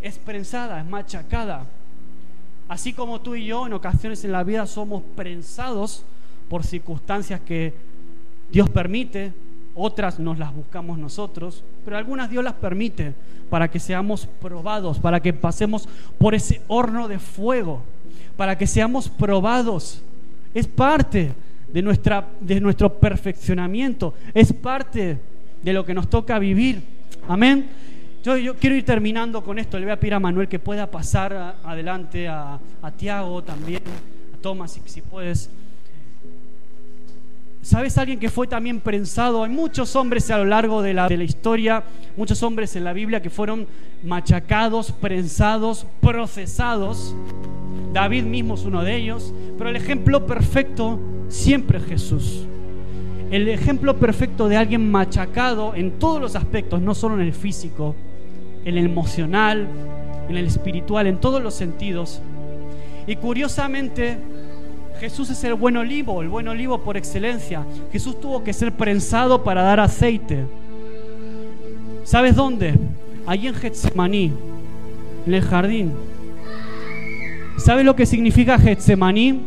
es 0.00 0.18
prensada, 0.18 0.80
es 0.80 0.86
machacada. 0.86 1.66
Así 2.68 2.92
como 2.92 3.20
tú 3.20 3.34
y 3.34 3.46
yo 3.46 3.66
en 3.66 3.74
ocasiones 3.74 4.24
en 4.24 4.32
la 4.32 4.42
vida 4.42 4.66
somos 4.66 5.02
prensados 5.14 6.04
por 6.48 6.64
circunstancias 6.64 7.40
que 7.40 7.74
Dios 8.50 8.70
permite, 8.70 9.32
otras 9.76 10.18
nos 10.18 10.38
las 10.38 10.54
buscamos 10.54 10.98
nosotros, 10.98 11.62
pero 11.84 11.98
algunas 11.98 12.30
Dios 12.30 12.42
las 12.42 12.54
permite 12.54 13.14
para 13.50 13.70
que 13.70 13.78
seamos 13.78 14.26
probados, 14.40 14.98
para 14.98 15.20
que 15.20 15.32
pasemos 15.32 15.88
por 16.18 16.34
ese 16.34 16.62
horno 16.66 17.08
de 17.08 17.18
fuego, 17.18 17.82
para 18.36 18.56
que 18.56 18.66
seamos 18.66 19.08
probados. 19.08 20.02
Es 20.54 20.66
parte 20.66 21.32
de, 21.72 21.82
nuestra, 21.82 22.26
de 22.40 22.60
nuestro 22.60 22.92
perfeccionamiento, 22.98 24.14
es 24.32 24.52
parte 24.52 25.18
de 25.62 25.72
lo 25.72 25.84
que 25.84 25.94
nos 25.94 26.08
toca 26.08 26.38
vivir. 26.38 26.82
Amén. 27.28 27.68
Yo, 28.24 28.36
yo, 28.36 28.56
quiero 28.56 28.74
ir 28.74 28.84
terminando 28.84 29.44
con 29.44 29.58
esto. 29.58 29.78
Le 29.78 29.84
voy 29.84 29.92
a 29.92 30.00
pedir 30.00 30.14
a 30.14 30.20
Manuel 30.20 30.48
que 30.48 30.58
pueda 30.58 30.90
pasar 30.90 31.58
adelante, 31.62 32.26
a, 32.26 32.58
a 32.82 32.90
Tiago 32.90 33.42
también, 33.44 33.82
a 34.34 34.38
Tomás, 34.38 34.72
si, 34.72 34.80
si 34.86 35.02
puedes. 35.02 35.50
¿Sabes 37.66 37.98
alguien 37.98 38.20
que 38.20 38.30
fue 38.30 38.46
también 38.46 38.78
prensado? 38.78 39.42
Hay 39.42 39.50
muchos 39.50 39.96
hombres 39.96 40.30
a 40.30 40.38
lo 40.38 40.44
largo 40.44 40.82
de 40.82 40.94
la, 40.94 41.12
historia, 41.12 41.82
muchos 42.16 42.40
hombres 42.44 42.76
en 42.76 42.84
la 42.84 42.92
Biblia 42.92 43.20
que 43.20 43.28
fueron 43.28 43.66
machacados, 44.04 44.92
prensados, 44.92 45.84
procesados. 46.00 47.16
David 47.92 48.22
mismo 48.22 48.54
es 48.54 48.62
uno 48.62 48.84
de 48.84 48.94
ellos, 48.94 49.34
pero 49.58 49.68
el 49.68 49.74
ejemplo 49.74 50.26
perfecto 50.26 51.00
siempre 51.26 51.78
es 51.78 51.86
Jesús. 51.86 52.46
El 53.32 53.48
ejemplo 53.48 53.96
perfecto 53.96 54.46
de 54.46 54.56
alguien 54.56 54.88
machacado 54.88 55.74
en 55.74 55.98
todos 55.98 56.20
los 56.20 56.36
aspectos, 56.36 56.80
no 56.80 56.94
solo 56.94 57.16
en 57.16 57.22
el 57.22 57.32
físico, 57.32 57.96
en 58.64 58.78
el 58.78 58.84
emocional, 58.84 59.66
en 60.28 60.36
el 60.36 60.46
espiritual, 60.46 61.08
en 61.08 61.18
todos 61.18 61.42
los 61.42 61.54
sentidos. 61.54 62.22
Y 63.08 63.16
curiosamente, 63.16 64.18
Jesús 65.00 65.30
es 65.30 65.44
el 65.44 65.54
buen 65.54 65.76
olivo, 65.76 66.22
el 66.22 66.28
buen 66.28 66.48
olivo 66.48 66.78
por 66.78 66.96
excelencia. 66.96 67.64
Jesús 67.92 68.20
tuvo 68.20 68.42
que 68.42 68.52
ser 68.52 68.72
prensado 68.72 69.44
para 69.44 69.62
dar 69.62 69.80
aceite. 69.80 70.46
¿Sabes 72.04 72.34
dónde? 72.36 72.74
Allí 73.26 73.48
en 73.48 73.54
Getsemaní, 73.54 74.32
en 75.26 75.34
el 75.34 75.42
jardín. 75.42 75.92
¿Sabes 77.58 77.84
lo 77.84 77.96
que 77.96 78.06
significa 78.06 78.58
Getsemaní? 78.58 79.42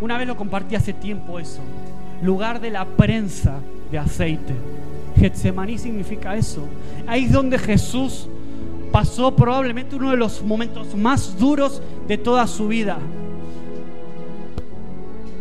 Una 0.00 0.18
vez 0.18 0.26
lo 0.26 0.36
compartí 0.36 0.74
hace 0.74 0.92
tiempo 0.92 1.38
eso. 1.38 1.60
Lugar 2.22 2.60
de 2.60 2.70
la 2.70 2.84
prensa 2.84 3.58
de 3.90 3.98
aceite. 3.98 4.54
Getsemaní 5.18 5.78
significa 5.78 6.36
eso. 6.36 6.66
Ahí 7.06 7.24
es 7.24 7.32
donde 7.32 7.58
Jesús 7.58 8.28
pasó 8.94 9.34
probablemente 9.34 9.96
uno 9.96 10.12
de 10.12 10.16
los 10.16 10.40
momentos 10.44 10.94
más 10.94 11.36
duros 11.36 11.82
de 12.06 12.16
toda 12.16 12.46
su 12.46 12.68
vida. 12.68 12.96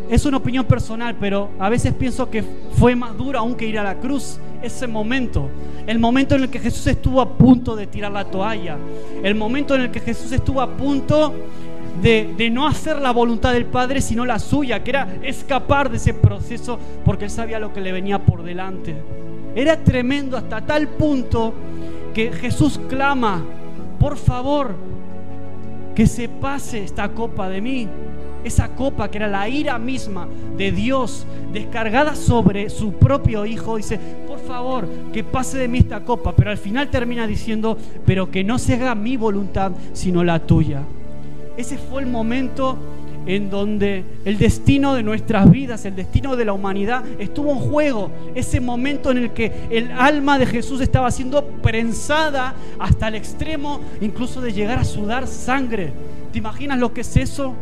Es 0.10 0.26
una 0.26 0.38
opinión 0.38 0.66
personal, 0.66 1.16
pero 1.20 1.52
a 1.60 1.70
veces 1.70 1.94
pienso 1.94 2.32
que 2.32 2.44
fue 2.72 2.96
más 2.96 3.16
duro 3.16 3.38
aún 3.38 3.54
que 3.54 3.68
ir 3.68 3.78
a 3.78 3.84
la 3.84 4.00
cruz. 4.00 4.40
Ese 4.64 4.88
momento, 4.88 5.52
el 5.86 6.00
momento 6.00 6.34
en 6.34 6.42
el 6.42 6.50
que 6.50 6.58
Jesús 6.58 6.88
estuvo 6.88 7.22
a 7.22 7.38
punto 7.38 7.76
de 7.76 7.86
tirar 7.86 8.12
la 8.12 8.26
toalla, 8.26 8.76
el 9.22 9.36
momento 9.36 9.76
en 9.76 9.82
el 9.82 9.92
que 9.92 10.00
Jesús 10.00 10.32
estuvo 10.32 10.60
a 10.60 10.76
punto 10.76 11.36
de, 12.02 12.34
de, 12.36 12.50
no 12.50 12.68
hacer 12.68 13.00
la 13.00 13.12
voluntad 13.12 13.54
del 13.54 13.66
Padre, 13.66 14.02
sino 14.02 14.26
la 14.26 14.40
suya, 14.40 14.84
que 14.84 14.90
era 14.90 15.18
escapar 15.22 15.92
de 15.92 15.98
ese 15.98 16.16
proceso 16.16 16.80
porque 17.06 17.26
él 17.26 17.30
sabía 17.30 17.60
lo 17.60 17.72
que 17.72 17.82
le 17.82 17.92
venía 17.92 18.18
por 18.18 18.42
delante. 18.42 18.96
Era 19.56 19.78
tremendo 19.78 20.38
hasta 20.38 20.66
tal 20.66 20.88
punto 20.88 21.54
que 22.14 22.32
Jesús 22.32 22.80
clama, 22.90 23.44
por 24.00 24.18
favor, 24.18 24.76
que 25.96 26.08
se 26.08 26.30
pase 26.30 26.84
esta 26.84 27.10
copa 27.10 27.50
de 27.50 27.62
mí. 27.62 27.88
Esa 28.44 28.76
copa 28.76 29.10
que 29.10 29.18
era 29.18 29.28
la 29.28 29.48
ira 29.48 29.80
misma 29.80 30.28
de 30.58 30.72
Dios 30.74 31.26
descargada 31.54 32.14
sobre 32.14 32.70
su 32.70 32.94
propio 32.94 33.46
Hijo. 33.46 33.78
Dice, 33.78 33.98
por 34.28 34.40
favor, 34.40 34.86
que 35.14 35.24
pase 35.24 35.58
de 35.58 35.70
mí 35.70 35.78
esta 35.80 36.04
copa. 36.04 36.36
Pero 36.36 36.52
al 36.52 36.58
final 36.58 36.90
termina 36.90 37.26
diciendo, 37.26 37.78
pero 38.06 38.30
que 38.30 38.44
no 38.44 38.60
se 38.60 38.74
haga 38.74 38.96
mi 38.96 39.16
voluntad, 39.16 39.72
sino 39.94 40.26
la 40.26 40.40
tuya. 40.40 40.82
Ese 41.56 41.78
fue 41.78 42.02
el 42.02 42.10
momento 42.10 42.78
en 43.26 43.50
donde 43.50 44.04
el 44.26 44.38
destino 44.38 44.94
de 44.96 45.04
nuestras 45.04 45.50
vidas, 45.50 45.86
el 45.86 45.96
destino 45.96 46.36
de 46.36 46.46
la 46.46 46.54
humanidad 46.54 47.04
estuvo 47.20 47.52
en 47.52 47.60
juego. 47.60 48.12
Ese 48.36 48.60
momento 48.60 49.12
en 49.12 49.18
el 49.18 49.32
que 49.32 49.52
el 49.70 49.92
alma 49.92 50.40
de 50.40 50.46
Jesús 50.46 50.82
estaba 50.82 51.12
siendo 51.12 51.46
prensada 51.46 52.54
hasta 52.80 53.08
el 53.08 53.16
extremo, 53.16 53.80
incluso 54.02 54.42
de 54.42 54.54
llegar 54.54 54.80
a 54.80 54.84
sudar 54.84 55.28
sangre. 55.28 55.92
¿Te 56.32 56.40
imaginas 56.40 56.80
lo 56.80 56.94
que 56.94 57.02
es 57.02 57.18
eso? 57.18 57.54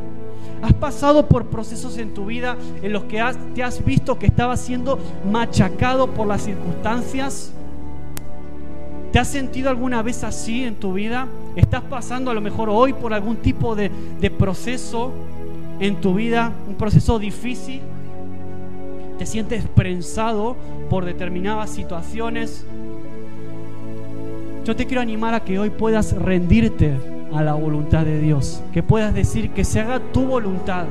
¿Has 0.62 0.74
pasado 0.74 1.28
por 1.28 1.48
procesos 1.48 1.98
en 1.98 2.14
tu 2.14 2.28
vida 2.28 2.56
en 2.82 2.94
los 2.94 3.04
que 3.06 3.24
te 3.56 3.64
has 3.64 3.84
visto 3.84 4.20
que 4.20 4.28
estabas 4.28 4.62
siendo 4.62 5.00
machacado 5.30 6.08
por 6.12 6.28
las 6.28 6.44
circunstancias? 6.44 7.52
¿Te 9.12 9.20
has 9.20 9.28
sentido 9.28 9.70
alguna 9.70 10.02
vez 10.02 10.24
así 10.24 10.64
en 10.64 10.76
tu 10.76 10.94
vida? 10.94 11.28
¿Estás 11.56 11.82
pasando 11.82 12.32
a 12.32 12.34
lo 12.34 12.40
mejor 12.40 12.70
hoy 12.70 12.94
por 12.94 13.14
algún 13.14 13.38
tipo 13.38 13.76
de, 13.76 13.92
de 14.22 14.32
proceso 14.32 15.12
en 15.82 16.00
tu 16.00 16.14
vida, 16.14 16.54
un 16.68 16.76
proceso 16.76 17.18
difícil, 17.18 17.82
te 19.18 19.26
sientes 19.26 19.66
prensado 19.68 20.56
por 20.90 21.06
determinadas 21.06 21.72
situaciones, 21.72 22.66
yo 24.64 24.76
te 24.76 24.86
quiero 24.86 25.02
animar 25.02 25.34
a 25.34 25.44
que 25.44 25.58
hoy 25.58 25.72
puedas 25.72 26.14
rendirte 26.14 26.94
a 27.34 27.42
la 27.42 27.56
voluntad 27.56 28.06
de 28.06 28.20
Dios, 28.20 28.62
que 28.72 28.84
puedas 28.84 29.14
decir 29.16 29.50
que 29.50 29.64
se 29.64 29.80
haga 29.80 30.00
tu 30.12 30.24
voluntad 30.26 30.86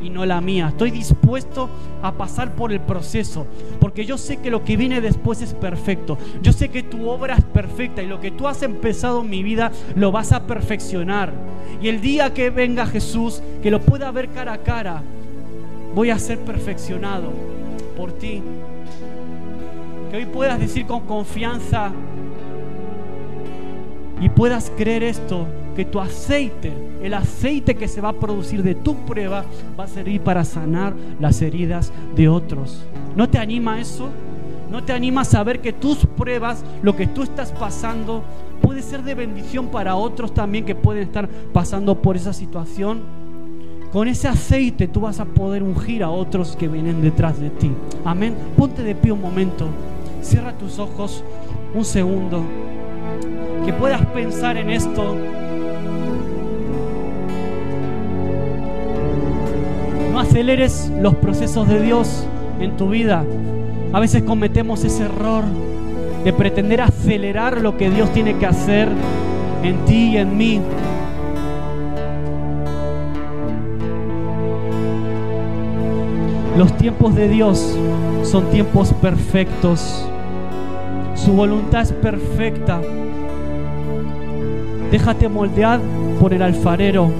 y 0.00 0.10
no 0.10 0.24
la 0.24 0.40
mía. 0.40 0.68
Estoy 0.68 0.92
dispuesto 0.92 1.68
a 2.00 2.12
pasar 2.12 2.54
por 2.54 2.70
el 2.70 2.80
proceso, 2.80 3.46
porque 3.80 4.04
yo 4.04 4.16
sé 4.16 4.36
que 4.36 4.52
lo 4.52 4.62
que 4.62 4.76
viene 4.76 5.00
después 5.00 5.42
es 5.42 5.54
perfecto. 5.54 6.18
Yo 6.40 6.52
sé 6.52 6.68
que 6.68 6.84
tu 6.84 7.08
obra 7.08 7.34
es 7.34 7.44
perfecta 7.44 8.00
y 8.00 8.06
lo 8.06 8.20
que 8.20 8.30
tú 8.30 8.46
has 8.46 8.62
empezado 8.62 9.22
en 9.22 9.30
mi 9.30 9.42
vida 9.42 9.72
lo 9.96 10.12
vas 10.12 10.30
a 10.30 10.46
perfeccionar. 10.46 11.32
Y 11.80 11.88
el 11.88 12.00
día 12.00 12.32
que 12.32 12.50
venga 12.50 12.86
Jesús, 12.86 13.42
que 13.62 13.70
lo 13.70 13.80
pueda 13.80 14.10
ver 14.10 14.28
cara 14.28 14.54
a 14.54 14.58
cara, 14.58 15.02
voy 15.94 16.10
a 16.10 16.18
ser 16.18 16.38
perfeccionado 16.38 17.32
por 17.96 18.12
ti. 18.12 18.42
Que 20.10 20.16
hoy 20.18 20.26
puedas 20.26 20.58
decir 20.58 20.86
con 20.86 21.00
confianza 21.00 21.92
y 24.20 24.28
puedas 24.28 24.72
creer 24.76 25.02
esto 25.02 25.46
que 25.74 25.84
tu 25.84 26.00
aceite, 26.00 26.72
el 27.02 27.12
aceite 27.12 27.74
que 27.74 27.86
se 27.86 28.00
va 28.00 28.08
a 28.08 28.12
producir 28.14 28.62
de 28.62 28.74
tu 28.74 28.96
prueba, 29.04 29.44
va 29.78 29.84
a 29.84 29.88
servir 29.88 30.22
para 30.22 30.44
sanar 30.44 30.94
las 31.20 31.42
heridas 31.42 31.92
de 32.14 32.28
otros. 32.28 32.82
¿No 33.14 33.28
te 33.28 33.38
anima 33.38 33.78
eso? 33.80 34.08
¿No 34.70 34.82
te 34.82 34.92
animas 34.92 35.34
a 35.34 35.44
ver 35.44 35.60
que 35.60 35.72
tus 35.72 35.98
pruebas, 36.06 36.64
lo 36.82 36.96
que 36.96 37.06
tú 37.06 37.22
estás 37.22 37.52
pasando, 37.52 38.22
puede 38.60 38.82
ser 38.82 39.02
de 39.02 39.14
bendición 39.14 39.68
para 39.68 39.96
otros 39.96 40.34
también 40.34 40.64
que 40.64 40.74
pueden 40.74 41.04
estar 41.04 41.28
pasando 41.52 42.00
por 42.02 42.16
esa 42.16 42.32
situación? 42.32 43.02
Con 43.92 44.08
ese 44.08 44.28
aceite 44.28 44.88
tú 44.88 45.00
vas 45.00 45.20
a 45.20 45.24
poder 45.24 45.62
ungir 45.62 46.02
a 46.02 46.10
otros 46.10 46.56
que 46.56 46.68
vienen 46.68 47.00
detrás 47.00 47.38
de 47.38 47.50
ti. 47.50 47.70
Amén. 48.04 48.34
Ponte 48.56 48.82
de 48.82 48.94
pie 48.94 49.12
un 49.12 49.22
momento. 49.22 49.68
Cierra 50.20 50.52
tus 50.52 50.78
ojos 50.78 51.22
un 51.74 51.84
segundo. 51.84 52.42
Que 53.64 53.72
puedas 53.72 54.04
pensar 54.06 54.56
en 54.56 54.70
esto. 54.70 55.16
No 60.12 60.20
aceleres 60.20 60.90
los 61.00 61.14
procesos 61.14 61.68
de 61.68 61.80
Dios 61.82 62.26
en 62.60 62.76
tu 62.76 62.88
vida. 62.88 63.24
A 63.96 63.98
veces 63.98 64.24
cometemos 64.24 64.84
ese 64.84 65.04
error 65.04 65.42
de 66.22 66.30
pretender 66.30 66.82
acelerar 66.82 67.62
lo 67.62 67.78
que 67.78 67.88
Dios 67.88 68.12
tiene 68.12 68.36
que 68.36 68.44
hacer 68.44 68.90
en 69.62 69.86
ti 69.86 70.10
y 70.10 70.16
en 70.18 70.36
mí. 70.36 70.60
Los 76.58 76.76
tiempos 76.76 77.14
de 77.14 77.30
Dios 77.30 77.74
son 78.22 78.50
tiempos 78.50 78.92
perfectos. 78.92 80.06
Su 81.14 81.32
voluntad 81.32 81.80
es 81.80 81.92
perfecta. 81.92 82.82
Déjate 84.90 85.26
moldear 85.30 85.80
por 86.20 86.34
el 86.34 86.42
alfarero. 86.42 87.10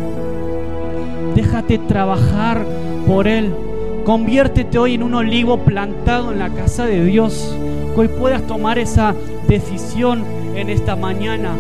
Déjate 1.35 1.79
trabajar 1.79 2.67
por 3.07 3.27
Él. 3.27 3.66
Conviértete 4.07 4.79
hoy 4.79 4.95
en 4.95 5.03
un 5.03 5.15
olivo 5.15 5.59
plantado 5.59 6.31
en 6.31 6.39
la 6.39 6.51
casa 6.51 6.87
de 6.87 7.05
Dios. 7.05 7.53
Que 7.93 8.03
hoy 8.03 8.07
puedas 8.07 8.47
tomar 8.47 8.79
esa 8.79 9.17
decisión 9.49 10.23
en 10.55 10.71
esta 10.71 10.95
mañana. 10.95 11.51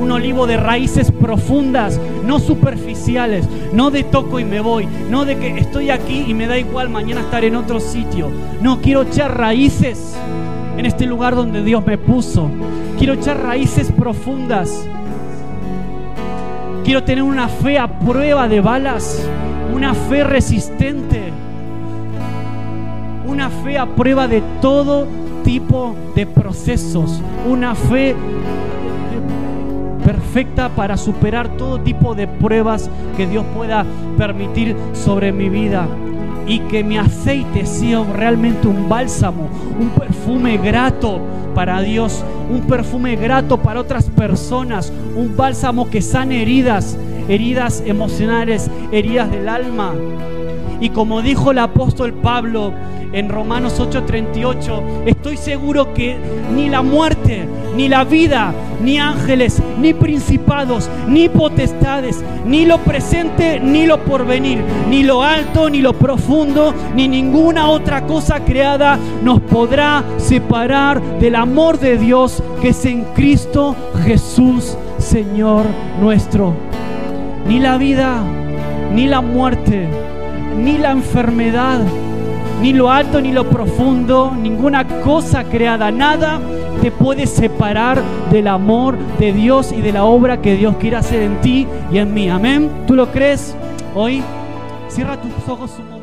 Un 0.00 0.12
olivo 0.12 0.46
de 0.46 0.56
raíces 0.56 1.10
profundas, 1.10 2.00
no 2.24 2.38
superficiales, 2.38 3.48
no 3.72 3.90
de 3.90 4.04
toco 4.04 4.38
y 4.38 4.44
me 4.44 4.60
voy, 4.60 4.86
no 5.10 5.24
de 5.24 5.38
que 5.38 5.58
estoy 5.58 5.90
aquí 5.90 6.24
y 6.28 6.34
me 6.34 6.46
da 6.46 6.56
igual 6.56 6.88
mañana 6.88 7.22
estar 7.22 7.42
en 7.42 7.56
otro 7.56 7.80
sitio. 7.80 8.30
No, 8.62 8.80
quiero 8.80 9.02
echar 9.02 9.36
raíces 9.36 10.14
en 10.76 10.86
este 10.86 11.04
lugar 11.04 11.34
donde 11.34 11.64
Dios 11.64 11.84
me 11.84 11.98
puso. 11.98 12.48
Quiero 12.96 13.14
echar 13.14 13.42
raíces 13.42 13.90
profundas. 13.90 14.86
Quiero 16.84 17.02
tener 17.02 17.24
una 17.24 17.48
fe 17.48 17.76
a 17.76 17.98
prueba 17.98 18.46
de 18.46 18.60
balas, 18.60 19.28
una 19.74 19.94
fe 19.94 20.22
resistente, 20.22 21.32
una 23.38 23.50
fe 23.50 23.78
a 23.78 23.86
prueba 23.86 24.26
de 24.26 24.42
todo 24.60 25.06
tipo 25.44 25.94
de 26.16 26.26
procesos, 26.26 27.22
una 27.48 27.76
fe 27.76 28.16
perfecta 30.04 30.70
para 30.70 30.96
superar 30.96 31.48
todo 31.56 31.78
tipo 31.78 32.16
de 32.16 32.26
pruebas 32.26 32.90
que 33.16 33.28
Dios 33.28 33.44
pueda 33.54 33.86
permitir 34.16 34.74
sobre 34.92 35.30
mi 35.30 35.48
vida. 35.48 35.86
Y 36.48 36.58
que 36.60 36.82
mi 36.82 36.98
aceite 36.98 37.64
sea 37.64 38.02
realmente 38.02 38.66
un 38.66 38.88
bálsamo, 38.88 39.48
un 39.78 39.90
perfume 39.90 40.56
grato 40.56 41.20
para 41.54 41.80
Dios, 41.80 42.24
un 42.50 42.62
perfume 42.62 43.14
grato 43.14 43.58
para 43.58 43.78
otras 43.78 44.06
personas, 44.06 44.92
un 45.14 45.36
bálsamo 45.36 45.88
que 45.90 46.02
sane 46.02 46.42
heridas, 46.42 46.98
heridas 47.28 47.84
emocionales, 47.86 48.68
heridas 48.90 49.30
del 49.30 49.48
alma. 49.48 49.94
Y 50.80 50.90
como 50.90 51.22
dijo 51.22 51.50
el 51.50 51.58
apóstol 51.58 52.12
Pablo, 52.14 52.72
en 53.12 53.28
Romanos 53.28 53.80
8:38, 53.80 54.82
estoy 55.06 55.36
seguro 55.36 55.94
que 55.94 56.16
ni 56.54 56.68
la 56.68 56.82
muerte, 56.82 57.48
ni 57.76 57.88
la 57.88 58.04
vida, 58.04 58.52
ni 58.82 58.98
ángeles, 58.98 59.62
ni 59.80 59.94
principados, 59.94 60.90
ni 61.08 61.28
potestades, 61.28 62.22
ni 62.46 62.66
lo 62.66 62.78
presente, 62.78 63.60
ni 63.60 63.86
lo 63.86 64.04
porvenir, 64.04 64.62
ni 64.88 65.02
lo 65.02 65.22
alto, 65.22 65.70
ni 65.70 65.80
lo 65.80 65.94
profundo, 65.94 66.74
ni 66.94 67.08
ninguna 67.08 67.68
otra 67.68 68.06
cosa 68.06 68.44
creada 68.44 68.98
nos 69.22 69.40
podrá 69.40 70.04
separar 70.18 71.00
del 71.18 71.34
amor 71.34 71.78
de 71.78 71.96
Dios 71.96 72.42
que 72.60 72.70
es 72.70 72.84
en 72.84 73.04
Cristo 73.14 73.74
Jesús, 74.04 74.76
Señor 74.98 75.64
nuestro. 76.00 76.54
Ni 77.46 77.60
la 77.60 77.78
vida, 77.78 78.22
ni 78.94 79.06
la 79.06 79.22
muerte, 79.22 79.88
ni 80.58 80.78
la 80.78 80.90
enfermedad, 80.90 81.80
ni 82.60 82.72
lo 82.72 82.90
alto 82.90 83.20
ni 83.20 83.32
lo 83.32 83.48
profundo, 83.48 84.32
ninguna 84.36 84.86
cosa 85.02 85.44
creada, 85.44 85.90
nada 85.90 86.40
te 86.80 86.90
puede 86.90 87.26
separar 87.26 88.02
del 88.30 88.46
amor 88.46 88.96
de 89.18 89.32
Dios 89.32 89.72
y 89.72 89.80
de 89.80 89.92
la 89.92 90.04
obra 90.04 90.40
que 90.40 90.56
Dios 90.56 90.76
quiere 90.76 90.96
hacer 90.96 91.22
en 91.22 91.40
ti 91.40 91.66
y 91.90 91.98
en 91.98 92.14
mí. 92.14 92.28
Amén. 92.28 92.70
¿Tú 92.86 92.94
lo 92.94 93.10
crees? 93.10 93.54
Hoy 93.94 94.22
cierra 94.88 95.20
tus 95.20 95.32
ojos 95.48 95.72
un 95.78 95.97